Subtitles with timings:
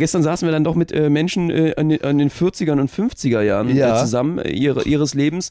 [0.00, 2.88] Gestern saßen wir dann doch mit äh, Menschen äh, an, den, an, den 40ern und
[2.88, 3.96] 50er Jahren Ja.
[3.96, 5.50] äh, zusammen äh, ihre, ihres Lebens.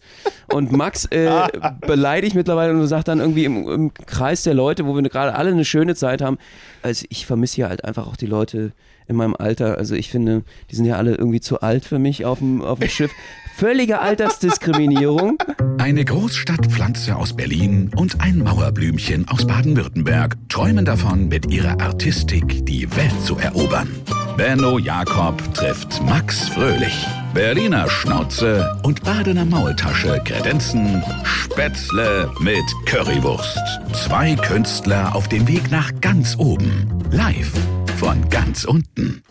[0.53, 1.29] Und Max äh,
[1.81, 5.51] beleidigt mittlerweile und sagt dann irgendwie im, im Kreis der Leute, wo wir gerade alle
[5.51, 6.37] eine schöne Zeit haben.
[6.81, 8.71] Also ich vermisse hier halt einfach auch die Leute
[9.09, 9.77] in meinem Alter.
[9.77, 12.79] Also ich finde, die sind ja alle irgendwie zu alt für mich auf dem, auf
[12.79, 13.11] dem Schiff.
[13.57, 15.39] Völlige Altersdiskriminierung.
[15.79, 22.87] Eine Großstadtpflanze aus Berlin und ein Mauerblümchen aus Baden-Württemberg träumen davon, mit ihrer Artistik die
[22.95, 23.89] Welt zu erobern.
[24.37, 27.07] Benno Jakob trifft Max Fröhlich.
[27.33, 33.57] Berliner Schnauze und Badener Maultasche kredenzen Spätzle mit Currywurst.
[33.93, 36.87] Zwei Künstler auf dem Weg nach ganz oben.
[37.09, 37.53] Live
[37.97, 39.23] von ganz unten.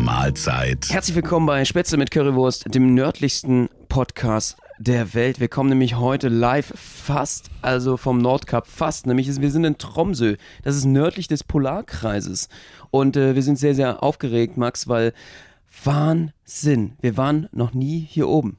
[0.00, 0.88] Mahlzeit.
[0.90, 5.40] Herzlich willkommen bei Spätzle mit Currywurst, dem nördlichsten Podcast der Welt.
[5.40, 10.36] Wir kommen nämlich heute live fast, also vom Nordkap fast, nämlich wir sind in Tromsø.
[10.62, 12.48] Das ist nördlich des Polarkreises.
[12.90, 15.12] Und äh, wir sind sehr, sehr aufgeregt, Max, weil
[15.84, 16.96] Wahnsinn.
[17.00, 18.58] Wir waren noch nie hier oben.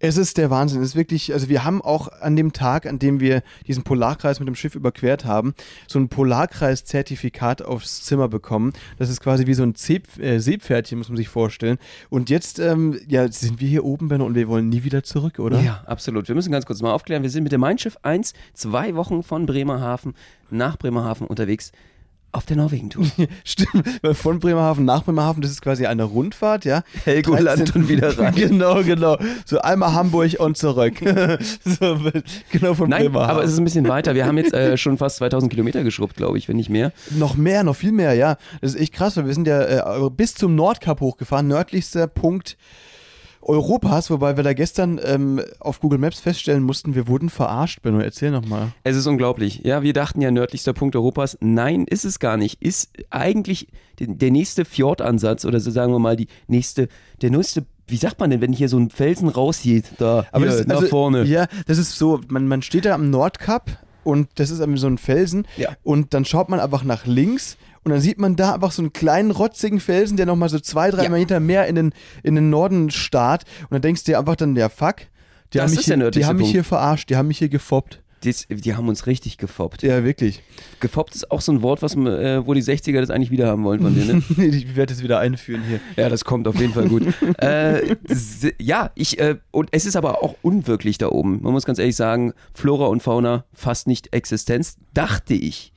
[0.00, 0.80] Es ist der Wahnsinn.
[0.82, 4.38] Es ist wirklich, also wir haben auch an dem Tag, an dem wir diesen Polarkreis
[4.38, 5.54] mit dem Schiff überquert haben,
[5.88, 8.72] so ein Polarkreis-Zertifikat aufs Zimmer bekommen.
[8.98, 11.78] Das ist quasi wie so ein Seep, äh, Seepferdchen, muss man sich vorstellen.
[12.10, 15.38] Und jetzt, ähm, ja, sind wir hier oben, Benno, und wir wollen nie wieder zurück,
[15.38, 15.60] oder?
[15.60, 16.28] Ja, absolut.
[16.28, 17.22] Wir müssen ganz kurz mal aufklären.
[17.22, 20.14] Wir sind mit dem Mein Schiff 1 zwei Wochen von Bremerhaven
[20.50, 21.72] nach Bremerhaven unterwegs
[22.32, 23.06] auf der Norwegen-Tour.
[23.44, 26.82] Stimmt, weil von Bremerhaven nach Bremerhaven, das ist quasi eine Rundfahrt, ja.
[27.04, 28.34] Helgoland 13 und wieder rein.
[28.38, 29.16] Genau, genau.
[29.44, 30.98] So einmal Hamburg und zurück.
[31.64, 31.98] so,
[32.50, 33.30] genau von Nein, Bremerhaven.
[33.30, 34.14] aber es ist ein bisschen weiter.
[34.14, 36.92] Wir haben jetzt äh, schon fast 2000 Kilometer geschrubbt, glaube ich, wenn nicht mehr.
[37.10, 38.36] Noch mehr, noch viel mehr, ja.
[38.60, 42.56] Das ist echt krass, weil wir sind ja äh, bis zum Nordkap hochgefahren, nördlichster Punkt
[43.48, 47.98] Europas, wobei wir da gestern ähm, auf Google Maps feststellen mussten, wir wurden verarscht, Benno.
[47.98, 48.72] Erzähl nochmal.
[48.84, 49.62] Es ist unglaublich.
[49.64, 51.38] Ja, wir dachten ja nördlichster Punkt Europas.
[51.40, 52.62] Nein, ist es gar nicht.
[52.62, 56.88] Ist eigentlich der, nächste Fjordansatz oder so sagen wir mal die nächste,
[57.22, 60.66] der nächste, wie sagt man denn, wenn hier so ein Felsen rauszieht, da hier, das,
[60.66, 61.24] nach also, vorne.
[61.24, 64.98] Ja, das ist so, man, man steht da am Nordkap und das ist so ein
[64.98, 65.70] Felsen Ja.
[65.82, 68.92] und dann schaut man einfach nach links und dann sieht man da einfach so einen
[68.92, 71.10] kleinen rotzigen Felsen, der nochmal so zwei, drei Ja.
[71.10, 74.56] Meter mehr in den, in den Norden starrt und dann denkst du dir einfach dann,
[74.56, 74.96] ja fuck,
[75.52, 78.02] die Das haben, mich hier, die haben mich hier verarscht, die haben mich hier gefoppt.
[78.24, 79.84] Das, die haben uns richtig gefoppt.
[79.84, 80.42] Ja, wirklich.
[80.80, 83.62] Gefoppt ist auch so ein Wort, was, äh, wo die 60er das eigentlich wieder haben
[83.62, 84.24] wollen von denen.
[84.36, 84.44] Ne?
[84.46, 85.78] ich werde es wieder einführen hier.
[85.96, 87.04] Ja, das kommt auf jeden Fall gut.
[87.40, 87.94] äh,
[88.60, 91.40] ja, ich, äh, und es ist aber auch unwirklich da oben.
[91.42, 95.72] Man muss ganz ehrlich sagen, Flora und Fauna fast nicht Existenz, dachte ich.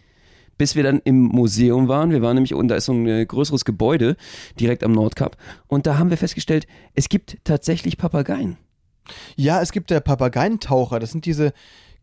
[0.57, 2.11] Bis wir dann im Museum waren.
[2.11, 4.15] Wir waren nämlich, und da ist so ein äh, größeres Gebäude
[4.59, 5.37] direkt am Nordkap.
[5.67, 8.57] Und da haben wir festgestellt, es gibt tatsächlich Papageien.
[9.35, 10.99] Ja, es gibt der Papageientaucher.
[10.99, 11.53] Das sind diese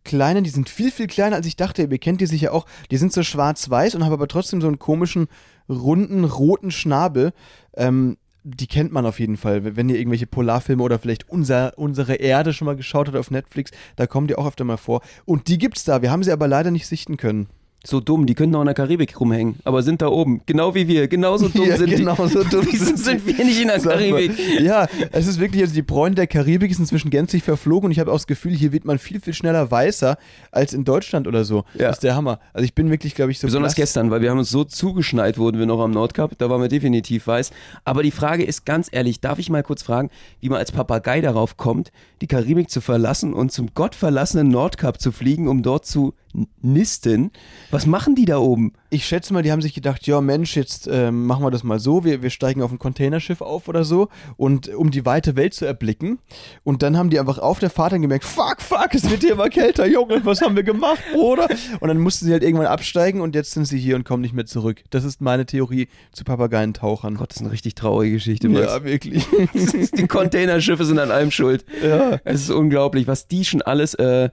[0.04, 1.82] kleinen, die sind viel, viel kleiner, als ich dachte.
[1.82, 2.66] Ihr kennt die sicher auch.
[2.90, 5.28] Die sind so schwarz-weiß und haben aber trotzdem so einen komischen,
[5.68, 7.32] runden, roten Schnabel.
[7.76, 9.76] Ähm, die kennt man auf jeden Fall.
[9.76, 13.70] Wenn ihr irgendwelche Polarfilme oder vielleicht unser, unsere Erde schon mal geschaut habt auf Netflix,
[13.96, 15.02] da kommen die auch öfter mal vor.
[15.24, 16.02] Und die gibt's da.
[16.02, 17.48] Wir haben sie aber leider nicht sichten können.
[17.86, 20.40] So dumm, die könnten auch in der Karibik rumhängen, aber sind da oben.
[20.46, 21.06] Genau wie wir.
[21.06, 22.28] Genauso dumm Ja, sind genau die.
[22.32, 23.92] so dumm sind sind wir nicht in der mal.
[23.92, 24.32] Karibik?
[24.60, 28.00] Ja, es ist wirklich, also die Bräune der Karibik ist inzwischen gänzlich verflogen und ich
[28.00, 30.18] habe auch das Gefühl, hier wird man viel, viel schneller weißer
[30.50, 31.64] als in Deutschland oder so.
[31.74, 31.86] Ja.
[31.88, 32.40] Das ist der Hammer.
[32.52, 33.86] Also ich bin wirklich, glaube ich, so Besonders blass.
[33.86, 36.68] gestern, weil wir haben uns so zugeschneit, wurden wir noch am Nordkap, da waren wir
[36.68, 37.52] definitiv weiß.
[37.84, 40.10] Aber die Frage ist ganz ehrlich, darf ich mal kurz fragen,
[40.40, 45.12] wie man als Papagei darauf kommt, die Karibik zu verlassen und zum gottverlassenen Nordkap zu
[45.12, 46.14] fliegen, um dort zu
[46.60, 47.30] nisten?
[47.70, 48.72] Was machen die da oben?
[48.90, 51.78] Ich schätze mal, die haben sich gedacht, ja Mensch, jetzt ähm, machen wir das mal
[51.78, 55.54] so, wir, wir steigen auf ein Containerschiff auf oder so und um die weite Welt
[55.54, 56.18] zu erblicken.
[56.64, 59.32] Und dann haben die einfach auf der Fahrt dann gemerkt, fuck, fuck, es wird hier
[59.32, 61.48] immer kälter, Junge, was haben wir gemacht, Bruder?
[61.80, 64.34] Und dann mussten sie halt irgendwann absteigen und jetzt sind sie hier und kommen nicht
[64.34, 64.82] mehr zurück.
[64.90, 67.16] Das ist meine Theorie zu Papageientauchern.
[67.16, 68.66] Gott, das ist eine richtig traurige Geschichte, Max.
[68.66, 69.26] ja, wirklich.
[69.96, 71.64] Die Containerschiffe sind an allem schuld.
[71.82, 72.20] ja.
[72.24, 74.30] Es ist unglaublich, was die schon alles äh,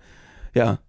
[0.55, 0.79] ja,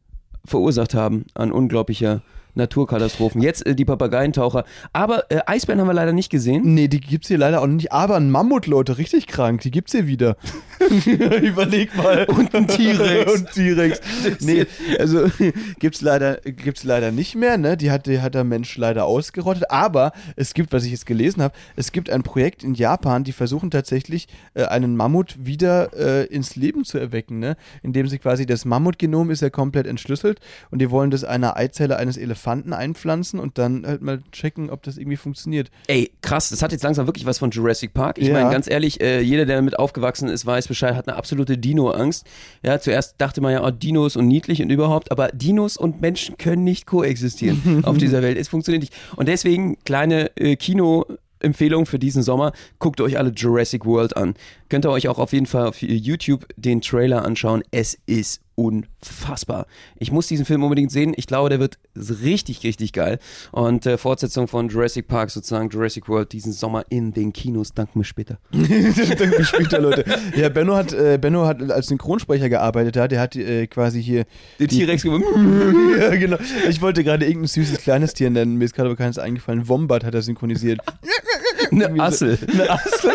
[0.47, 2.23] verursacht haben an unglaublicher
[2.57, 3.41] Naturkatastrophen.
[3.41, 4.65] Jetzt äh, die Papageientaucher.
[4.93, 6.75] Aber äh, Eisbären haben wir leider nicht gesehen.
[6.75, 7.93] Nee, die gibt's hier leider auch nicht.
[7.93, 9.61] Aber ein Mammut, Leute, richtig krank.
[9.61, 10.37] Die gibt's hier wieder.
[11.07, 12.25] Überleg mal.
[12.25, 13.33] Und ein T-Rex.
[13.35, 14.01] Und T-Rex.
[14.41, 14.67] Nee,
[14.99, 15.31] also
[15.79, 17.77] gibt's leider, gibt's leider nicht mehr, ne?
[17.77, 19.71] Die hat, die hat der Mensch leider ausgerottet.
[19.71, 23.33] Aber es gibt, was ich jetzt gelesen habe, es gibt ein Projekt in Japan, die
[23.33, 27.57] versuchen tatsächlich äh, einen Mammut wieder äh, ins Leben zu erwecken, ne?
[27.83, 31.99] Indem sie quasi das Mammutgenom ist ja komplett entschlüsselt und die wollen das einer Eizelle
[31.99, 35.71] eines Elefanten einpflanzen und dann halt mal checken, ob das irgendwie funktioniert.
[35.87, 38.19] Ey, krass, das hat jetzt langsam wirklich was von Jurassic Park.
[38.19, 38.35] Ich Ja.
[38.35, 42.27] meine, ganz ehrlich, äh, jeder, der damit aufgewachsen ist, weiß Bescheid, hat eine absolute Dino-Angst.
[42.63, 46.39] Ja, zuerst dachte man ja, oh, Dinos und niedlich und überhaupt, aber Dinos und Menschen
[46.39, 48.39] können nicht koexistieren auf dieser Welt.
[48.39, 48.95] Es funktioniert nicht.
[49.17, 51.05] Und deswegen kleine äh, Kino-
[51.39, 52.53] Empfehlung für diesen Sommer.
[52.79, 54.35] Guckt euch alle Jurassic World an.
[54.71, 57.63] Könnt ihr euch auch auf jeden Fall auf YouTube den Trailer anschauen.
[57.71, 59.67] Es ist unfassbar.
[59.99, 61.15] Ich muss diesen Film unbedingt sehen.
[61.17, 63.19] Ich glaube, der wird richtig, richtig geil.
[63.53, 67.75] Und äh, Fortsetzung von Jurassic Park, sozusagen Jurassic World, diesen Sommer in den Kinos.
[67.75, 68.39] Danke mir später.
[68.51, 70.05] Danke mir später, Leute.
[70.35, 72.97] Ja, Benno hat, äh, Benno hat als Synchronsprecher gearbeitet.
[72.97, 74.25] Der hat äh, quasi hier.
[74.59, 76.39] Den T-Rex ja, genau.
[76.69, 78.57] Ich wollte gerade irgendein süßes kleines Tier nennen.
[78.57, 79.69] Mir ist gerade aber keines eingefallen.
[79.69, 80.81] Wombat hat er synchronisiert.
[81.71, 82.39] Eine Assel.
[82.53, 83.13] Eine Assel.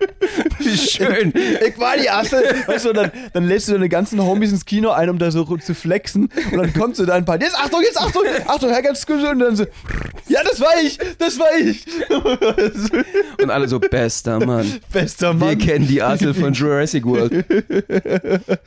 [0.58, 1.32] Wie schön.
[1.66, 2.42] Ich war die Assel.
[2.66, 5.44] Weißt du, dann, dann lädst du deine ganzen Homies ins Kino ein, um da so
[5.58, 6.28] zu flexen.
[6.52, 7.40] Und dann kommt so da ein paar.
[7.40, 9.22] Jetzt Achtung, jetzt Achtung, Achtung, Herr ganz gut.
[9.22, 9.64] Und dann so.
[10.28, 11.84] Ja, das war ich, das war ich.
[13.42, 14.66] Und alle so, bester Mann.
[14.92, 15.58] Bester Wir Mann.
[15.58, 17.44] kennen die Assel von Jurassic World.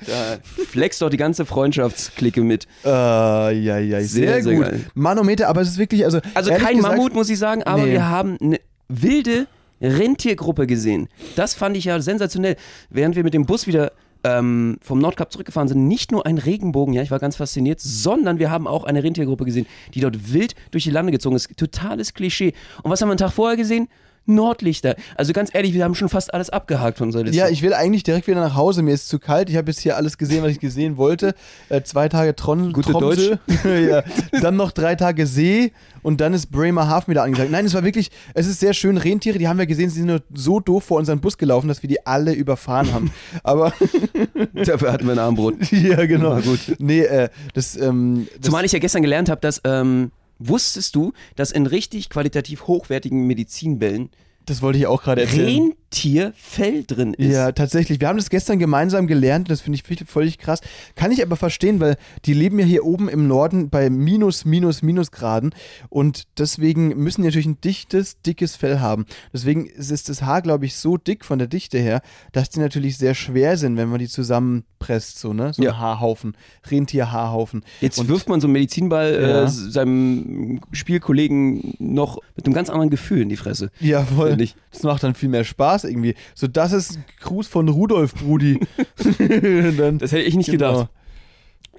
[0.07, 0.37] Da
[0.69, 2.67] flext doch die ganze Freundschaftsklicke mit.
[2.85, 4.65] Äh, ja, ja, sehr, Sehr, sehr gut.
[4.65, 4.79] geil.
[4.93, 6.19] Manometer, aber es ist wirklich, also.
[6.33, 7.93] Also kein gesagt, Mammut, muss ich sagen, aber Nee.
[7.93, 8.59] wir haben eine
[8.89, 9.47] wilde
[9.83, 11.09] Rentiergruppe gesehen.
[11.35, 12.55] Das fand ich ja sensationell.
[12.89, 13.91] Während wir mit dem Bus wieder
[14.23, 18.39] ähm, vom Nordkap zurückgefahren sind, nicht nur ein Regenbogen, ja, ich war ganz fasziniert, sondern
[18.39, 21.55] wir haben auch eine Rentiergruppe gesehen, die dort wild durch die Lande gezogen ist.
[21.57, 22.53] Totales Klischee.
[22.81, 23.89] Und was haben wir einen Tag vorher gesehen?
[24.25, 24.95] Nordlichter.
[25.15, 27.37] Also ganz ehrlich, wir haben schon fast alles abgehakt von unserer Liste.
[27.37, 28.81] Ja, ich will eigentlich direkt wieder nach Hause.
[28.81, 29.49] Mir ist zu kalt.
[29.49, 31.35] Ich habe jetzt hier alles gesehen, was ich gesehen wollte.
[31.69, 33.37] Äh, zwei Tage Tron Gute Tromsø.
[33.63, 34.03] ja.
[34.41, 35.71] Dann noch drei Tage See
[36.01, 37.51] und dann ist Bremerhaven wieder angesagt.
[37.51, 38.97] Nein, es war wirklich, es ist sehr schön.
[38.97, 41.81] Rentiere, die haben wir gesehen, sie sind nur so doof vor unseren Bus gelaufen, dass
[41.81, 43.11] wir die alle überfahren haben.
[43.43, 43.73] Aber
[44.53, 45.55] Dafür hatten wir ein Armbrot.
[45.71, 46.31] ja, genau.
[46.31, 46.59] War gut.
[46.79, 51.13] Nee, äh, das, ähm, das Zumal ich ja gestern gelernt habe, dass, ähm, wusstest du,
[51.35, 54.09] dass in richtig qualitativ hochwertigen Medizinbällen
[54.45, 55.73] das wollte ich auch gerade erzählen.
[55.93, 57.31] Rentierfell drin ist.
[57.33, 57.99] Ja, tatsächlich.
[57.99, 59.49] Wir haben das gestern gemeinsam gelernt.
[59.51, 60.61] Das finde ich völlig- krass.
[60.95, 64.81] Kann ich aber verstehen, weil die leben ja hier oben im Norden bei minus, minus,
[64.81, 65.53] minus Graden.
[65.89, 69.05] Und deswegen müssen die natürlich ein dichtes, dickes Fell haben.
[69.31, 72.01] Deswegen ist das Haar, glaube ich, so dick von der Dichte her,
[72.31, 75.19] dass die natürlich sehr schwer sind, wenn man die zusammenpresst.
[75.19, 75.53] So, ne?
[75.53, 75.77] So ein Ja.
[75.77, 76.35] Haarhaufen.
[76.69, 77.63] Rentierhaarhaufen.
[77.81, 79.43] Jetzt Und- wirft man so einen Medizinball Ja.
[79.43, 83.69] äh, seinem Spielkollegen noch mit einem ganz anderen Gefühl in die Fresse.
[83.79, 84.35] Ja, voll.
[84.71, 86.15] Das macht dann viel mehr Spaß irgendwie.
[86.35, 88.59] So, das ist Gruß von Rudolf, Brudi.
[88.97, 90.73] Das hätte ich nicht Genau.
[90.73, 90.89] gedacht.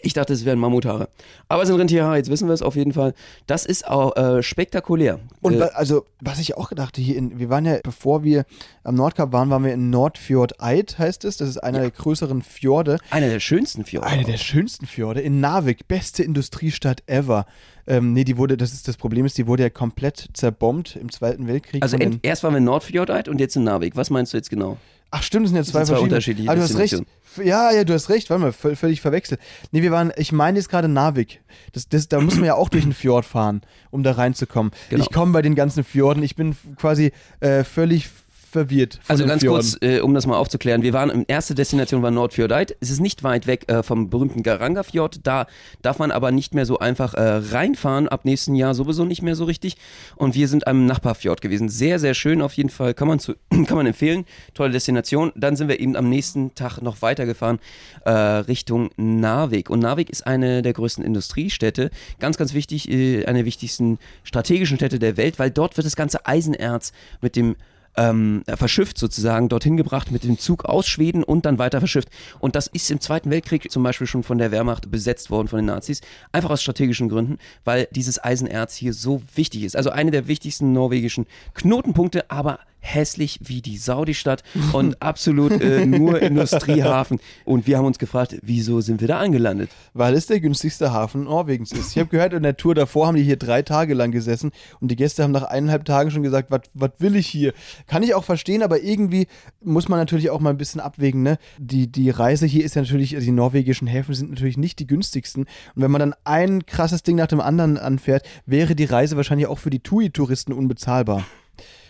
[0.05, 1.09] Ich dachte, es wären Mammuthaare.
[1.49, 3.15] Aber es sind Rentierhaare, jetzt wissen wir es auf jeden Fall.
[3.47, 5.21] Das ist auch äh, spektakulär.
[5.41, 8.45] Und äh, also, was ich auch gedacht hier in, wir waren ja, bevor wir
[8.83, 11.37] am Nordkap waren, waren wir in Nordfjord Eid, heißt es.
[11.37, 12.99] Das ist einer der größeren Fjorde.
[13.11, 14.07] einer der schönsten Fjorde.
[14.07, 17.47] Eine der schönsten Fjorde in Narvik, beste Industriestadt ever.
[17.87, 21.11] Ähm, nee, die wurde, das ist das Problem ist, die wurde ja komplett zerbombt im
[21.11, 21.83] Zweiten Weltkrieg.
[21.83, 23.97] also erst waren wir in Nordfjordeid und jetzt in Narvik.
[23.97, 24.79] Was meinst du jetzt genau?
[25.11, 26.03] Ach stimmt, das sind ja zwei, sind zwei verschiedene.
[26.15, 27.03] unterschiedliche Ah, du hast recht.
[27.43, 28.31] Ja, ja, du hast recht.
[28.31, 29.41] Warte mal, völ- völlig verwechselt.
[29.73, 31.41] Nee, wir waren, ich meine jetzt gerade Narvik.
[31.73, 34.73] Das, das, da muss man ja auch durch den Fjord fahren, um da reinzukommen.
[34.91, 35.03] Genau.
[35.03, 36.23] Ich komme bei den ganzen Fjorden.
[36.23, 38.09] Ich bin quasi äh, völlig
[38.55, 39.01] verwirrt.
[39.09, 39.61] Also ganz Fjorden.
[39.61, 40.83] kurz, äh, um das mal aufzuklären.
[40.83, 42.77] Wir waren, in erste Destination war Nordfjordeid.
[42.81, 45.21] Es ist nicht weit weg äh, vom berühmten Garangafjord.
[45.25, 45.47] Da
[45.83, 48.09] darf man aber nicht mehr so einfach äh, reinfahren.
[48.09, 49.77] Ab nächsten Jahr sowieso nicht mehr so richtig.
[50.15, 51.69] Und wir sind am Nachbarfjord gewesen.
[51.69, 52.95] Sehr, sehr schön auf jeden Fall.
[52.95, 54.25] Kann man, zu, kann man empfehlen.
[54.55, 55.33] Tolle Destination.
[55.35, 57.59] Dann sind wir eben am nächsten Tag noch weitergefahren
[58.05, 59.69] äh, Richtung Narvik.
[59.69, 61.91] Und Narvik ist eine der größten Industriestädte.
[62.21, 65.97] Ganz, ganz wichtig, äh, eine der wichtigsten strategischen Städte der Welt, weil dort wird das
[65.97, 67.57] ganze Eisenerz mit dem
[67.97, 72.09] ähm, verschifft sozusagen, dorthin gebracht mit dem Zug aus Schweden und dann weiter verschifft.
[72.39, 75.59] Und das ist im Zweiten Weltkrieg zum Beispiel schon von der Wehrmacht besetzt worden, von
[75.59, 76.01] den Nazis,
[76.33, 79.77] einfach aus strategischen Gründen, weil dieses Eisenerz hier so wichtig ist.
[79.77, 86.21] Also eine der wichtigsten norwegischen Knotenpunkte, aber hässlich wie die Saudi-Stadt und absolut äh, nur
[86.21, 87.19] Industriehafen.
[87.45, 89.71] Und wir haben uns gefragt, wieso sind wir da angelandet?
[89.95, 91.93] Weil es der günstigste Hafen Norwegens ist.
[91.93, 94.91] Ich habe gehört, in der Tour davor haben die hier drei Tage lang gesessen und
[94.91, 97.55] die Gäste haben nach eineinhalb Tagen schon gesagt, was will ich hier?
[97.87, 99.27] Kann ich auch verstehen, aber irgendwie
[99.63, 101.23] muss man natürlich auch mal ein bisschen abwägen.
[101.23, 101.39] Ne?
[101.59, 104.87] Die, die Reise hier ist ja natürlich, also die norwegischen Häfen sind natürlich nicht die
[104.87, 105.45] günstigsten.
[105.75, 109.47] Und wenn man dann ein krasses Ding nach dem anderen anfährt, wäre die Reise wahrscheinlich
[109.47, 111.25] auch für die TUI-Touristen unbezahlbar.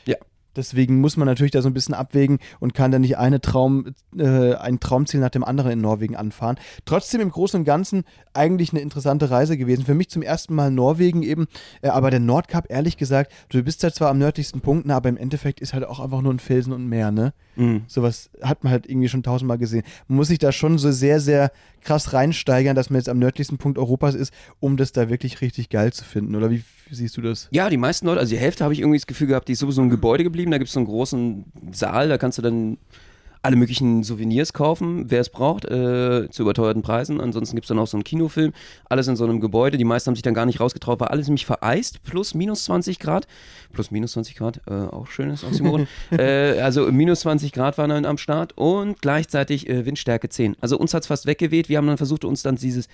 [0.06, 0.16] Ja.
[0.56, 3.94] Deswegen muss man natürlich da so ein bisschen abwägen und kann dann nicht eine Traum,
[4.16, 6.56] äh, ein Traumziel nach dem anderen in Norwegen anfahren.
[6.84, 9.84] Trotzdem im Großen und Ganzen eigentlich eine interessante Reise gewesen.
[9.84, 11.46] Für mich zum ersten Mal Norwegen eben,
[11.82, 15.16] äh, aber der Nordkap, ehrlich gesagt, du bist da zwar am nördlichsten Punkt, aber im
[15.16, 17.32] Endeffekt ist halt auch einfach nur ein Felsen und ein Meer, ne?
[17.56, 17.82] Mhm.
[17.86, 19.84] Sowas hat man halt irgendwie schon tausendmal gesehen.
[20.08, 21.50] Man muss sich da schon so sehr, sehr
[21.82, 25.68] krass reinsteigern, dass man jetzt am nördlichsten Punkt Europas ist, um das da wirklich richtig
[25.68, 26.34] geil zu finden.
[26.34, 27.48] Oder wie siehst du das?
[27.52, 29.58] Ja, die meisten Leute, also die Hälfte habe ich irgendwie das Gefühl gehabt, die ist
[29.58, 30.43] sowieso im Gebäude geblieben.
[30.50, 32.78] Da gibt es so einen großen Saal, da kannst du dann
[33.44, 37.20] alle möglichen Souvenirs kaufen, wer es braucht, äh, zu überteuerten Preisen.
[37.20, 38.54] Ansonsten gibt es dann auch so einen Kinofilm.
[38.88, 39.76] Alles in so einem Gebäude.
[39.76, 42.02] Die meisten haben sich dann gar nicht rausgetraut, war alles nämlich vereist.
[42.04, 43.26] Plus minus 20 Grad.
[43.74, 45.86] Plus minus 20 Grad, äh, auch schönes Oxymoron.
[46.18, 50.56] äh, also minus 20 Grad waren dann am Start und gleichzeitig äh, Windstärke 10.
[50.62, 51.68] Also uns hat es fast weggeweht.
[51.68, 52.88] Wir haben dann versucht, uns dann dieses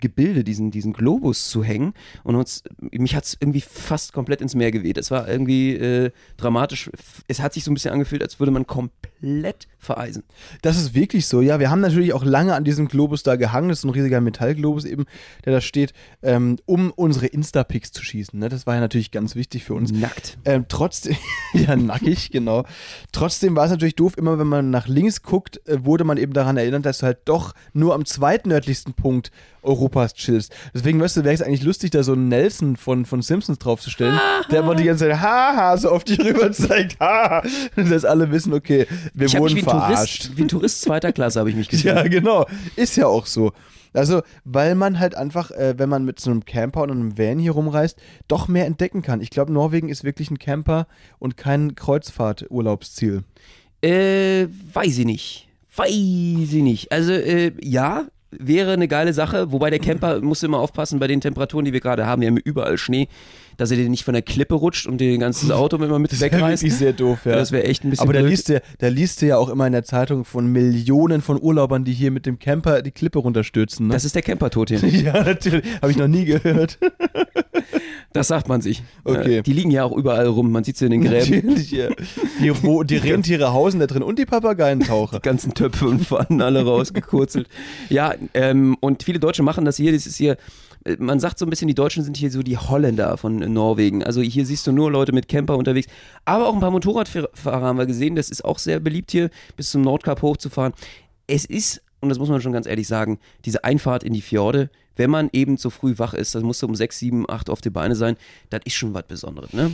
[0.00, 1.94] Gebilde, diesen, diesen Globus zu hängen.
[2.24, 4.98] Und uns, mich hat es irgendwie fast komplett ins Meer geweht.
[4.98, 6.90] Es war irgendwie äh, dramatisch.
[7.28, 9.09] Es hat sich so ein bisschen angefühlt, als würde man komplett
[9.78, 10.24] vereisen.
[10.62, 11.58] Das ist wirklich so, ja.
[11.58, 13.70] Wir haben natürlich auch lange an diesem Globus da gehangen.
[13.70, 15.06] Das ist ein riesiger Metallglobus eben,
[15.44, 18.38] der da steht, ähm, um unsere Insta-Pics zu schießen.
[18.38, 18.48] Ne?
[18.48, 19.90] Das war ja natürlich ganz wichtig für uns.
[19.90, 20.38] Nackt.
[20.44, 21.16] Ähm, trotzdem,
[21.54, 22.64] ja, nackig, genau.
[23.12, 26.32] Trotzdem war es natürlich doof, immer wenn man nach links guckt, äh, wurde man eben
[26.32, 29.30] daran erinnert, dass du halt doch nur am zweitnördlichsten Punkt
[29.62, 30.54] Europas chillst.
[30.74, 34.18] Deswegen, weißt du, wäre es eigentlich lustig, da so einen Nelson von, von Simpsons draufzustellen,
[34.50, 37.42] der immer die ganze Zeit haha so auf dich rüber zeigt, haha,
[37.76, 40.22] dass alle wissen, okay, wir Ich wurden wie verarscht.
[40.22, 41.94] Tourist, wie ein Tourist zweiter Klasse habe ich mich gefühlt.
[41.94, 42.46] Ja, genau.
[42.76, 43.52] Ist ja auch so.
[43.92, 47.38] Also, weil man halt einfach, äh, wenn man mit so einem Camper und einem Van
[47.38, 47.98] hier rumreist,
[48.28, 49.20] doch mehr entdecken kann.
[49.20, 50.86] Ich glaube, Norwegen ist wirklich ein Camper
[51.18, 53.24] und kein Kreuzfahrturlaubsziel.
[53.82, 55.48] Äh, weiß ich nicht.
[55.74, 56.92] Weiß ich nicht.
[56.92, 61.20] Also, äh, ja, wäre eine geile Sache, wobei der Camper muss immer aufpassen bei den
[61.20, 62.20] Temperaturen, die wir gerade haben.
[62.22, 63.08] Wir haben überall Schnee,
[63.56, 66.12] dass er dir nicht von der Klippe rutscht und dir dein ganzes Auto immer mit
[66.12, 66.70] Das wäre wegreißt.
[66.70, 67.32] sehr doof, ja.
[67.32, 69.66] Das wäre echt ein bisschen Aber da liest, du, da liest du ja auch immer
[69.66, 73.88] in der Zeitung von Millionen von Urlaubern, die hier mit dem Camper die Klippe runterstürzen.
[73.88, 73.92] Ne?
[73.94, 75.04] Das ist der Camper-Tod hin.
[75.04, 75.64] ja, natürlich.
[75.82, 76.78] Habe ich noch nie gehört.
[78.12, 78.82] Das sagt man sich.
[79.04, 79.38] Okay.
[79.38, 80.50] Äh, Die liegen ja auch überall rum.
[80.50, 81.46] Man sieht sie in den Gräben.
[81.46, 81.90] Natürlich, ja.
[82.42, 85.20] Die, Ro- die Rentiere hausen da drin und die Papageientaucher.
[85.20, 87.46] ganzen Töpfe und Pfannen alle rausgekurzelt.
[87.88, 89.92] Ja, ähm, und viele Deutsche machen das hier.
[89.92, 90.36] Das ist hier,
[90.98, 94.02] man sagt so ein bisschen, die Deutschen sind hier so die Holländer von Norwegen.
[94.02, 95.88] Also hier siehst du nur Leute mit Camper unterwegs.
[96.24, 98.16] Aber auch ein paar Motorradfahrer haben wir gesehen.
[98.16, 100.72] Das ist auch sehr beliebt hier, bis zum Nordkap hochzufahren.
[101.26, 104.70] Es ist, und das muss man schon ganz ehrlich sagen, diese Einfahrt in die Fjorde,
[105.00, 107.60] wenn man eben so früh wach ist, dann musst du um 6, 7, 8 auf
[107.60, 108.16] die Beine sein,
[108.50, 109.72] das ist schon was Besonderes, ne?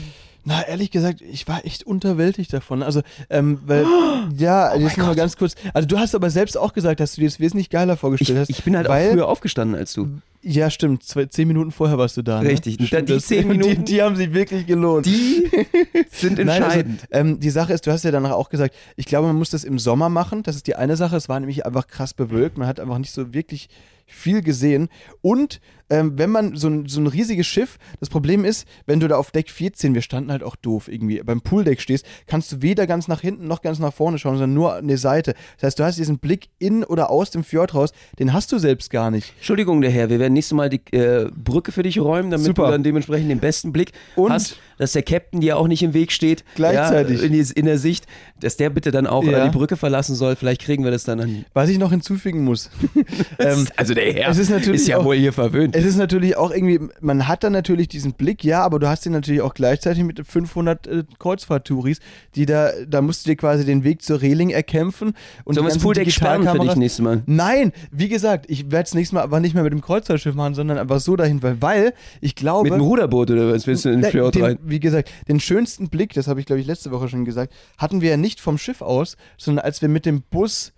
[0.49, 2.85] Na, ehrlich gesagt, ich war echt unterwältigt davon.
[2.85, 3.85] Also, ähm, weil,
[4.38, 5.56] ja, Oh jetzt noch mal ganz kurz.
[5.75, 8.38] Also, du hast aber selbst auch gesagt, dass du dir das wesentlich geiler Ich, vorgestellt
[8.38, 8.50] hast.
[8.50, 10.06] ich bin halt weil, auch früher aufgestanden als du.
[10.42, 11.02] Ja, stimmt.
[11.02, 12.40] Zwei, zehn Minuten vorher warst du da.
[12.40, 12.50] Ne?
[12.50, 12.75] Richtig.
[12.87, 15.06] Stimmt, die zehn Minuten- Die, die haben sich wirklich gelohnt.
[15.06, 15.50] Die
[16.12, 17.00] sind Nein, also, entscheidend.
[17.11, 19.64] ähm, die Sache ist, du hast ja danach auch gesagt, ich glaube, man muss das
[19.64, 20.45] im Sommer machen.
[20.45, 21.16] Das ist die eine Sache.
[21.16, 22.56] Es war nämlich einfach krass bewölkt.
[22.56, 23.68] Man hat einfach nicht so wirklich
[24.07, 24.89] viel gesehen.
[25.21, 29.09] Und ähm, wenn man so ein, so ein riesiges Schiff, das Problem ist, wenn du
[29.09, 32.62] da auf Deck 14, wir standen halt auch doof irgendwie, beim Pooldeck stehst, kannst du
[32.62, 35.35] weder ganz nach hinten noch ganz nach vorne schauen, sondern nur an die Seite.
[35.57, 38.59] Das heißt, du hast diesen Blick in oder aus dem Fjord raus, den hast du
[38.59, 39.33] selbst gar nicht.
[39.37, 42.66] Entschuldigung, der Herr, wir werden nächstes Mal die äh, Brücke für dich räumen, damit Super.
[42.66, 45.95] du dann dementsprechend den besten Blick Und- hast, dass der Captain dir auch nicht im
[45.95, 46.45] Weg steht.
[46.55, 47.21] Gleichzeitig.
[47.21, 48.07] Ja, in, in der Sicht,
[48.40, 49.45] dass der bitte dann auch Ja.
[49.49, 50.37] die Brücke verlassen soll.
[50.37, 51.45] Vielleicht kriegen wir das dann an.
[51.55, 52.71] Was ich noch hinzufügen muss.
[53.38, 55.75] ähm, also der Herr ist natürlich ja wohl hier verwöhnt.
[55.76, 59.04] Es ist natürlich auch irgendwie, man hat dann natürlich diesen Blick, ja, aber du hast
[59.04, 61.99] ihn natürlich auch gleichzeitig mit 500 äh, Kreuzfahrt-Touris,
[62.35, 65.12] die da, da musst du dir quasi den Weg zur Reling erkämpfen.
[65.45, 67.23] Und wir das Pooldeck sperren für dich nächstes Mal?
[67.26, 70.54] Nein, wie gesagt, ich werde es nächstes Mal aber nicht mehr mit dem Kreuzfahrtschiff machen,
[70.54, 71.92] sondern einfach so dahin, weil, weil
[72.23, 72.71] ich glaube.
[72.71, 74.59] Mit dem Ruderboot oder was willst du in den Fjord den, rein?
[74.62, 78.00] Wie gesagt, den schönsten Blick, das habe ich glaube ich letzte Woche schon gesagt, hatten
[78.00, 80.73] wir ja nicht vom Schiff aus, sondern als wir mit dem Bus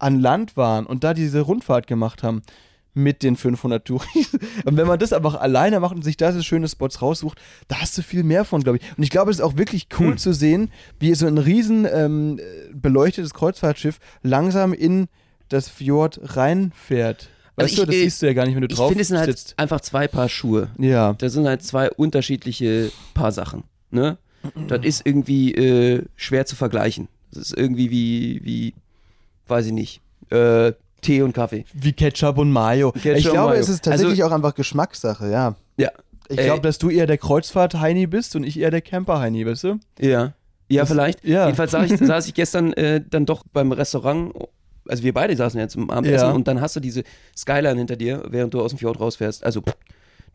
[0.00, 2.42] an Land waren und da diese Rundfahrt gemacht haben
[2.94, 4.32] mit den 500 Touris.
[4.64, 7.76] Und wenn man das einfach alleine macht und sich da so schöne Spots raussucht, da
[7.80, 8.84] hast du viel mehr von, glaube ich.
[8.96, 10.18] Und ich glaube, es ist auch wirklich cool Hm.
[10.18, 12.40] zu sehen, wie so ein riesen ähm,
[12.72, 15.06] beleuchtetes Kreuzfahrtschiff langsam in
[15.48, 17.28] das Fjord reinfährt.
[17.56, 18.88] Also Weißt du, ich, das äh, siehst du ja gar nicht, wenn du Ich drauf
[18.88, 19.58] finde, es sind halt sitzt.
[19.58, 20.70] einfach zwei Paar Schuhe.
[20.78, 21.12] Ja.
[21.14, 23.64] Das sind halt zwei unterschiedliche Paar Sachen.
[23.90, 24.18] Ne?
[24.68, 27.08] Das ist irgendwie äh, schwer zu vergleichen.
[27.32, 28.74] Das ist irgendwie wie, wie
[29.46, 31.64] weiß ich nicht, äh, Tee und Kaffee.
[31.72, 32.92] Wie Ketchup und Mayo.
[32.92, 33.60] Ketchup ich glaube, Mayo.
[33.60, 35.56] es ist tatsächlich auch einfach Geschmackssache, ja.
[35.76, 35.90] Ja.
[36.28, 39.64] Ich Äh, glaube, dass du eher der Kreuzfahrt-Heini bist und ich eher der Camper-Heini, weißt
[39.64, 39.80] du?
[39.98, 40.34] Ja.
[40.68, 41.24] Ja, Das- vielleicht.
[41.24, 41.46] ja.
[41.46, 44.32] Jedenfalls saß ich, saß ich gestern äh, dann doch beim Restaurant.
[44.88, 46.32] Also wir beide saßen ja zum Abendessen Ja.
[46.32, 47.02] und dann hast du diese
[47.36, 49.44] Skyline hinter dir, während du aus dem Fjord rausfährst.
[49.44, 49.62] Also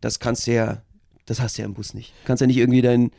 [0.01, 0.81] das kannst du ja,
[1.25, 2.13] das hast du ja im Bus nicht.
[2.25, 3.11] Kannst ja nicht irgendwie dein,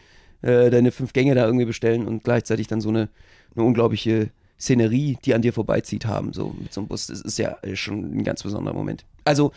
[0.42, 3.08] äh, deine fünf Gänge da irgendwie bestellen und gleichzeitig dann so eine,
[3.54, 6.32] eine unglaubliche Szenerie, die an dir vorbeizieht, haben.
[6.32, 7.06] So mit so einem Bus.
[7.08, 9.04] Das ist ja äh, schon ein ganz besonderer Moment.
[9.24, 9.52] Also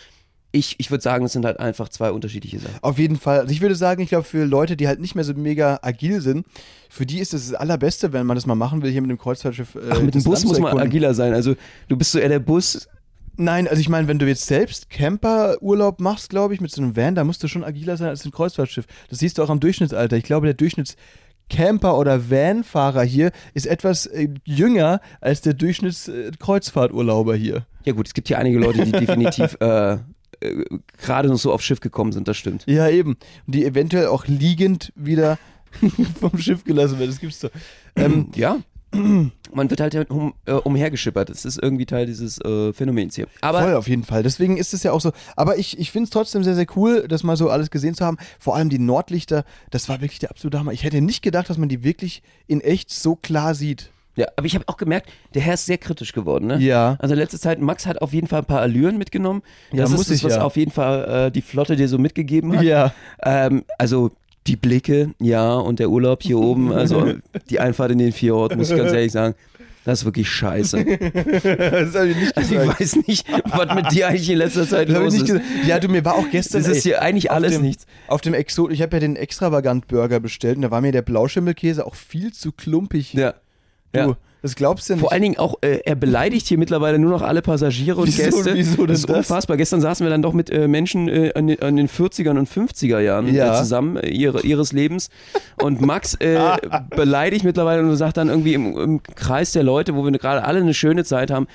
[0.51, 2.79] ich, ich würde sagen, es sind halt einfach zwei unterschiedliche Sachen.
[2.81, 3.41] Auf jeden Fall.
[3.41, 6.21] Also ich würde sagen, ich glaube, für Leute, die halt nicht mehr so mega agil
[6.21, 6.45] sind,
[6.89, 9.19] für die ist das das Allerbeste, wenn man das mal machen will, hier mit dem
[9.19, 9.75] Kreuzfahrtschiff.
[9.75, 11.33] Äh, Ach, mit dem Bus muss man agiler sein.
[11.33, 11.55] Also
[11.87, 12.87] du bist so eher der Bus.
[13.37, 16.97] Nein, also ich meine, wenn du jetzt selbst Camper-Urlaub machst, glaube ich, mit so einem
[16.97, 18.85] Van, da musst du schon agiler sein als ein Kreuzfahrtschiff.
[19.09, 20.17] Das siehst du auch am Durchschnittsalter.
[20.17, 20.55] Ich glaube, der
[21.49, 27.65] Camper oder Vanfahrer hier ist etwas äh, jünger als der Durchschnittskreuzfahrturlauber hier.
[27.83, 29.99] Ja gut, es gibt hier einige Leute, die definitiv äh, äh,
[30.97, 32.63] gerade noch so aufs Schiff gekommen sind, das stimmt.
[32.67, 33.17] Ja, eben.
[33.45, 35.37] Und die eventuell auch liegend wieder
[36.19, 37.11] vom Schiff gelassen werden.
[37.11, 37.51] Das gibt's doch.
[37.95, 38.59] Ähm, Ja.
[39.53, 41.29] Man wird halt um, äh, umhergeschippert.
[41.29, 43.27] Das ist irgendwie Teil dieses äh, Phänomens hier.
[43.41, 44.23] Aber Voll auf jeden Fall.
[44.23, 45.11] Deswegen ist es ja auch so.
[45.35, 48.05] Aber ich, ich finde es trotzdem sehr, sehr cool, das mal so alles gesehen zu
[48.05, 48.17] haben.
[48.39, 50.71] Vor allem die Nordlichter, das war wirklich der absolute Hammer.
[50.71, 53.91] Ich hätte nicht gedacht, dass man die wirklich in echt so klar sieht.
[54.15, 56.57] Ja, aber ich habe auch gemerkt, der Herr ist sehr kritisch geworden, ne?
[56.57, 56.97] Ja.
[56.99, 59.43] Also letzte Zeit, Max hat auf jeden Fall ein paar Allüren mitgenommen.
[59.71, 60.41] Ja, das muss ist das, ich was ja.
[60.41, 62.63] auf jeden Fall äh, die Flotte dir so mitgegeben hat.
[62.63, 62.93] Ja.
[63.23, 64.11] Ähm, also
[64.49, 67.13] die Blicke, ja, und der Urlaub hier oben, also
[67.49, 69.35] die Einfahrt in den Fjord, muss ich ganz ehrlich sagen,
[69.85, 70.83] das ist wirklich scheiße.
[70.83, 72.79] das habe ich nicht Also ich gesagt.
[72.81, 75.25] weiß nicht, was mit dir eigentlich in letzter Zeit hab los ist.
[75.25, 75.45] gesagt.
[75.65, 76.61] Ja, du, mir war auch gestern.
[76.61, 77.85] Das ist hier eigentlich alles dem, nichts.
[78.07, 81.85] Auf dem Exot, ich habe ja den Extravagant-Burger bestellt und da war mir der Blauschimmelkäse
[81.85, 83.13] auch viel zu klumpig.
[83.13, 83.35] Ja.
[83.93, 84.17] Du, ja.
[84.41, 85.01] Das glaubst du nicht.
[85.01, 88.23] Vor allen Dingen auch, äh, er beleidigt hier mittlerweile nur noch alle Passagiere und Wieso-
[88.23, 88.53] Gäste.
[88.55, 89.17] wieso das ist das?
[89.17, 89.57] unfassbar.
[89.57, 92.47] Gestern saßen wir dann doch mit äh, Menschen äh, an, den- an den 40ern und
[92.49, 93.53] 50er Jahren Ja.
[93.55, 95.09] äh, zusammen äh, ihre, ihres Lebens.
[95.61, 96.39] Und Max äh,
[96.95, 100.59] beleidigt mittlerweile und sagt dann irgendwie im, im Kreis der Leute, wo wir gerade alle
[100.61, 101.47] eine schöne Zeit haben.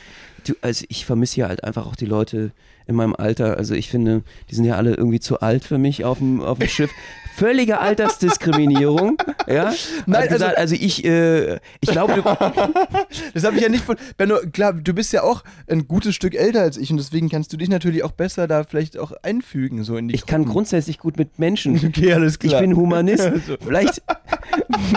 [0.46, 2.50] Du, also ich vermisse hier halt einfach auch die Leute
[2.86, 3.56] in meinem Alter.
[3.56, 6.58] Also ich finde, die sind ja alle irgendwie zu alt für mich auf dem, auf
[6.58, 6.90] dem Schiff.
[7.36, 9.16] Völlige Altersdiskriminierung.
[9.46, 9.72] Ja?
[10.06, 12.22] Nein, Hat gesagt, also ich, äh, ich glaube, du,
[13.34, 13.96] Das habe ich ja nicht von.
[14.16, 17.52] Benno, klar, du bist ja auch ein gutes Stück älter als ich und deswegen kannst
[17.52, 20.52] du dich natürlich auch besser da vielleicht auch einfügen, so in die Ich kann Gruppen.
[20.52, 21.74] grundsätzlich gut mit Menschen.
[21.94, 22.60] Okay, alles Ich klar.
[22.60, 23.30] bin Humanist.
[23.64, 24.02] Vielleicht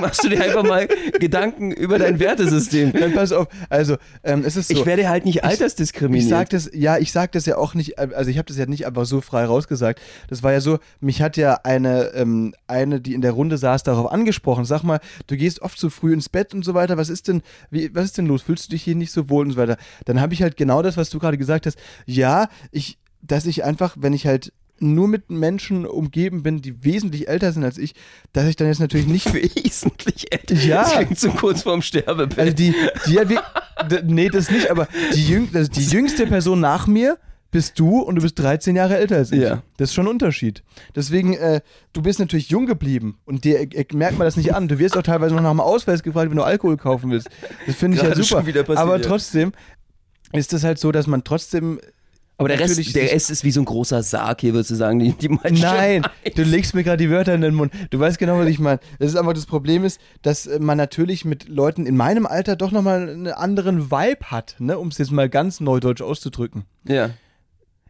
[0.02, 0.88] machst du dir einfach mal
[1.20, 2.92] Gedanken über dein Wertesystem.
[2.94, 3.48] Dann pass auf.
[3.70, 4.74] Also, ähm, es ist so.
[4.74, 6.24] Ich werde halt nicht altersdiskriminiert.
[6.24, 8.66] Ich sag das, ja, ich sag das ja auch nicht, also ich habe das ja
[8.66, 10.00] nicht einfach so frei rausgesagt.
[10.30, 12.27] Das war ja so, mich hat ja eine, ähm,
[12.68, 14.66] eine, die in der Runde saß, darauf angesprochen.
[14.66, 16.98] Sag mal, du gehst oft zu früh ins Bett und so weiter.
[16.98, 17.42] Was ist denn,
[17.72, 18.42] wie, was ist denn los?
[18.42, 19.78] Fühlst du dich hier nicht so wohl und so weiter?
[20.06, 21.78] Dann habe ich halt genau das, was du gerade gesagt hast.
[22.06, 27.28] Ja, ich, dass ich einfach, wenn ich halt nur mit Menschen umgeben bin, die wesentlich
[27.28, 27.96] älter sind als ich,
[28.34, 29.34] dass ich dann jetzt natürlich nicht
[29.66, 30.54] wesentlich älter.
[30.54, 30.84] Ja.
[30.84, 32.38] Das klingt so kurz vorm Sterbebett.
[32.38, 32.76] Also die,
[33.08, 33.42] die hat wir,
[33.90, 37.18] d- nee, das nicht, aber die, jüng, also die jüngste Person nach mir
[37.58, 39.42] bist du und du bist 13 Jahre älter als ich.
[39.42, 39.64] Ja.
[39.78, 40.62] Das ist schon ein Unterschied.
[40.96, 44.68] Deswegen, äh, du bist natürlich jung geblieben und dir äh, merkt man das nicht an.
[44.68, 47.30] Du wirst auch teilweise noch nach dem Ausweis gefragt, wenn du Alkohol kaufen willst.
[47.66, 48.44] Das finde ich ja super.
[48.78, 49.54] aber trotzdem
[50.34, 51.80] ist es halt so, dass man trotzdem
[52.38, 55.00] Aber der Rest, der Rest ist wie so ein großer Sarg hier, würdest du sagen.
[55.00, 56.04] Die, die Nein,
[56.36, 57.74] du legst mir gerade die Wörter in den Mund.
[57.90, 58.80] Du weißt genau, was ich meine.
[59.00, 62.56] Das ist einfach das Problem ist, dass äh, man natürlich mit Leuten in meinem Alter
[62.56, 64.78] doch nochmal einen anderen Vibe hat, ne?
[64.78, 66.66] um es jetzt mal ganz neudeutsch auszudrücken.
[66.84, 67.10] Ja.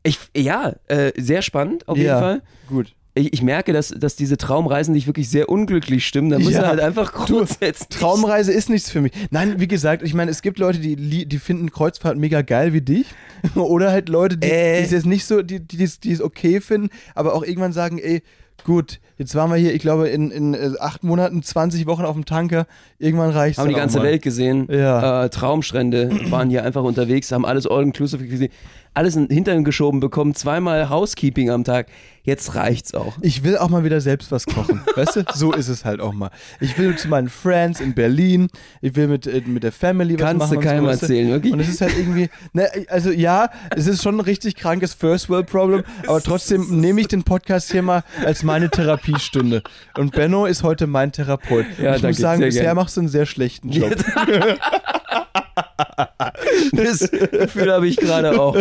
[0.03, 2.19] Ich, ja, äh, sehr spannend auf jeden Ja.
[2.19, 2.41] Fall.
[2.69, 2.93] Gut.
[3.15, 6.29] Ich, ich merke, dass, dass diese Traumreisen dich wirklich sehr unglücklich stimmen.
[6.29, 6.67] Da muss Ja.
[6.67, 7.89] halt einfach grundsätzlich.
[7.99, 9.11] Traumreise ist nichts für mich.
[9.31, 12.81] Nein, wie gesagt, ich meine, es gibt Leute, die, die finden Kreuzfahrt mega geil wie
[12.81, 13.07] dich.
[13.55, 14.77] Oder halt Leute, die, Äh.
[14.79, 17.73] die es jetzt nicht so, die, die, es- die es okay finden, aber auch irgendwann
[17.73, 18.21] sagen, ey,
[18.63, 22.13] gut, jetzt waren wir hier, ich glaube, in, in äh, acht Monaten, 20 Wochen auf
[22.15, 22.67] dem Tanker,
[22.99, 24.67] irgendwann reicht haben die ganze Welt gesehen.
[24.69, 25.25] Ja.
[25.25, 28.51] Äh, Traumstrände waren hier einfach unterwegs, haben alles all-inclusive gesehen.
[28.93, 31.87] Alles in den Hintern geschoben bekommen, zweimal Housekeeping am Tag.
[32.23, 33.13] Jetzt reicht's auch.
[33.21, 34.81] Ich will auch mal wieder selbst was kochen.
[34.95, 35.23] weißt du?
[35.33, 36.29] So ist es halt auch mal.
[36.59, 38.49] Ich will zu meinen Friends in Berlin.
[38.81, 40.51] Ich will mit, äh, mit der Family was Kannst machen.
[40.51, 41.05] du und so, keinem weißt du?
[41.05, 41.53] erzählen, wirklich.
[41.53, 45.29] Und es ist halt irgendwie, ne, also ja, es ist schon ein richtig krankes First
[45.29, 49.63] World Problem, aber trotzdem nehme ich den Podcast hier mal als meine Therapiestunde.
[49.97, 51.65] Und Benno ist heute mein Therapeut.
[51.77, 52.75] Ja, ich danke, muss sagen, bisher gern.
[52.75, 53.95] machst du einen sehr schlechten Job.
[56.71, 58.55] Das Gefühl habe ich gerade auch.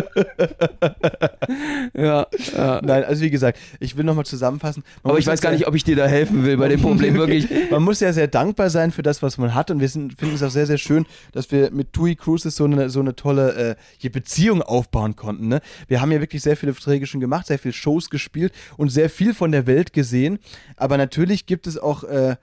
[1.95, 2.81] Ja, ja.
[2.83, 4.83] Nein, also wie gesagt, ich will nochmal zusammenfassen.
[5.03, 7.15] Man Aber ich weiß gar nicht, ob ich dir da helfen will bei dem Problem
[7.19, 7.49] wirklich.
[7.71, 10.35] Man muss ja sehr dankbar sein für das, was man hat und wir sind, finden
[10.35, 13.77] es auch sehr, sehr schön, dass wir mit TUI Cruises so eine, so eine tolle
[14.03, 15.49] äh, Beziehung aufbauen konnten.
[15.49, 15.61] Ne?
[15.89, 19.11] Wir haben ja wirklich sehr viele Verträge schon gemacht, sehr viele Shows gespielt und sehr
[19.11, 20.39] viel von der Welt gesehen.
[20.77, 22.37] Aber natürlich gibt es auch äh,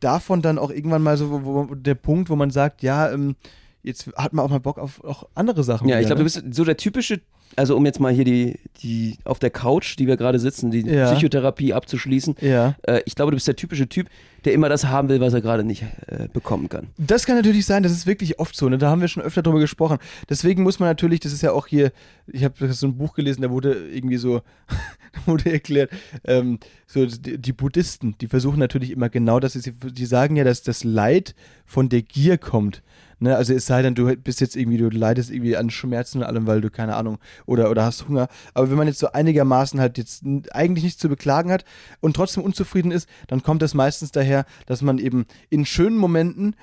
[0.00, 3.36] davon dann auch irgendwann mal so wo, wo, der Punkt, wo man sagt, ja, ähm,
[3.82, 5.88] jetzt hat man auch mal Bock auf auch andere Sachen.
[5.88, 6.30] Ja, ich wieder, glaube, ne?
[6.30, 7.20] du bist so der typische,
[7.54, 10.80] also um jetzt mal hier die, die auf der Couch, die wir gerade sitzen, die
[10.80, 11.12] Ja.
[11.12, 12.36] Psychotherapie abzuschließen.
[12.40, 12.74] Ja.
[12.82, 14.08] Äh, ich glaube, du bist der typische Typ,
[14.44, 16.88] der immer das haben will, was er gerade nicht äh, bekommen kann.
[16.98, 18.78] Das kann natürlich sein, das ist wirklich oft so, ne?
[18.78, 19.98] da haben wir schon öfter drüber gesprochen.
[20.28, 21.92] Deswegen muss man natürlich, das ist ja auch hier,
[22.26, 24.42] ich habe so ein Buch gelesen, da wurde irgendwie so,
[25.26, 25.90] wurde erklärt,
[26.24, 30.62] ähm, so die, die Buddhisten, die versuchen natürlich immer genau das, die sagen ja, dass
[30.62, 32.82] das Leid von der Gier kommt.
[33.18, 33.36] Ne?
[33.36, 36.46] Also es sei denn, du bist jetzt irgendwie, du leidest irgendwie an Schmerzen und allem,
[36.46, 38.28] weil du, keine Ahnung, oder, oder hast Hunger.
[38.54, 41.64] Aber wenn man jetzt so einigermaßen halt jetzt eigentlich nichts zu beklagen hat
[42.00, 46.56] und trotzdem unzufrieden ist, dann kommt das meistens daher, dass man eben in schönen Momenten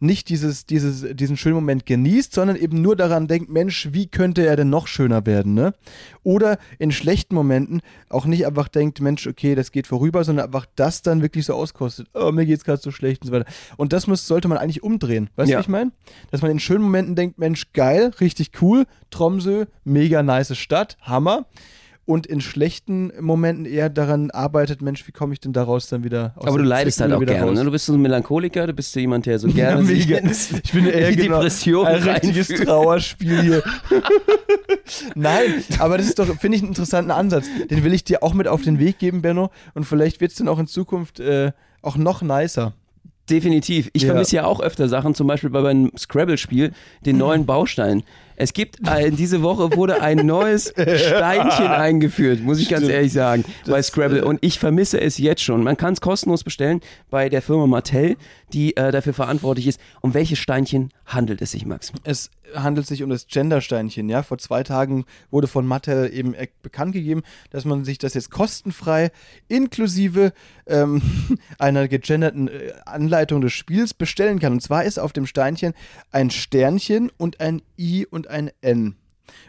[0.00, 4.46] nicht dieses, dieses, diesen schönen Moment genießt, sondern eben nur daran denkt, Mensch, wie könnte
[4.46, 5.74] er denn noch schöner werden, ne?
[6.22, 10.66] Oder in schlechten Momenten auch nicht einfach denkt, Mensch, okay, das geht vorüber, sondern einfach
[10.76, 12.06] das dann wirklich so auskostet.
[12.14, 13.50] Oh, mir geht's gerade so schlecht und so weiter.
[13.76, 15.30] Und das muss, sollte man eigentlich umdrehen.
[15.36, 15.58] Weißt du, Ja.
[15.58, 15.92] was ich meine?
[16.30, 21.46] Dass man in schönen Momenten denkt, Mensch, geil, richtig cool, Tromsø, mega nice Stadt, Hammer.
[22.08, 26.32] Und in schlechten Momenten eher daran arbeitet, Mensch, wie komme ich denn daraus dann wieder
[26.36, 27.52] aus Aber du leidest halt auch wieder gerne.
[27.52, 27.64] Ne?
[27.64, 30.26] Du bist so ein Melancholiker, du bist so jemand, der so gerne sich mega.
[30.64, 32.48] Ich bin eher die genau Depression ein richtiges.
[32.48, 33.62] Trauerspiel hier.
[35.14, 37.46] Nein, aber das ist doch, finde ich, einen interessanten Ansatz.
[37.70, 39.50] Den will ich dir auch mit auf den Weg geben, Benno.
[39.74, 42.72] Und vielleicht wird es dann auch in Zukunft äh, auch noch nicer.
[43.28, 43.90] Definitiv.
[43.92, 44.08] Ich Ja.
[44.12, 46.72] vermisse ja auch öfter Sachen, zum Beispiel bei meinem Scrabble-Spiel,
[47.04, 48.02] den neuen Baustein.
[48.40, 52.94] Es gibt, äh, diese Woche wurde ein neues Steinchen eingeführt, muss ich ganz Stimmt.
[52.94, 54.20] ehrlich sagen, bei Scrabble.
[54.20, 55.64] äh, Und ich vermisse es jetzt schon.
[55.64, 58.16] Man kann es kostenlos bestellen bei der Firma Mattel,
[58.52, 59.80] die äh, dafür verantwortlich ist.
[60.02, 61.92] Um welche Steinchen handelt es sich, Max?
[62.04, 64.22] Es handelt sich um das Gendersteinchen, ja.
[64.22, 68.30] Vor zwei Tagen wurde von Mattel eben äh, bekannt gegeben, dass man sich das jetzt
[68.30, 69.10] kostenfrei
[69.48, 70.32] inklusive
[70.66, 71.02] ähm,
[71.58, 74.52] einer gegenderten äh, Anleitung des Spiels bestellen kann.
[74.52, 75.74] Und zwar ist auf dem Steinchen
[76.12, 78.96] ein Sternchen und ein I und ein N.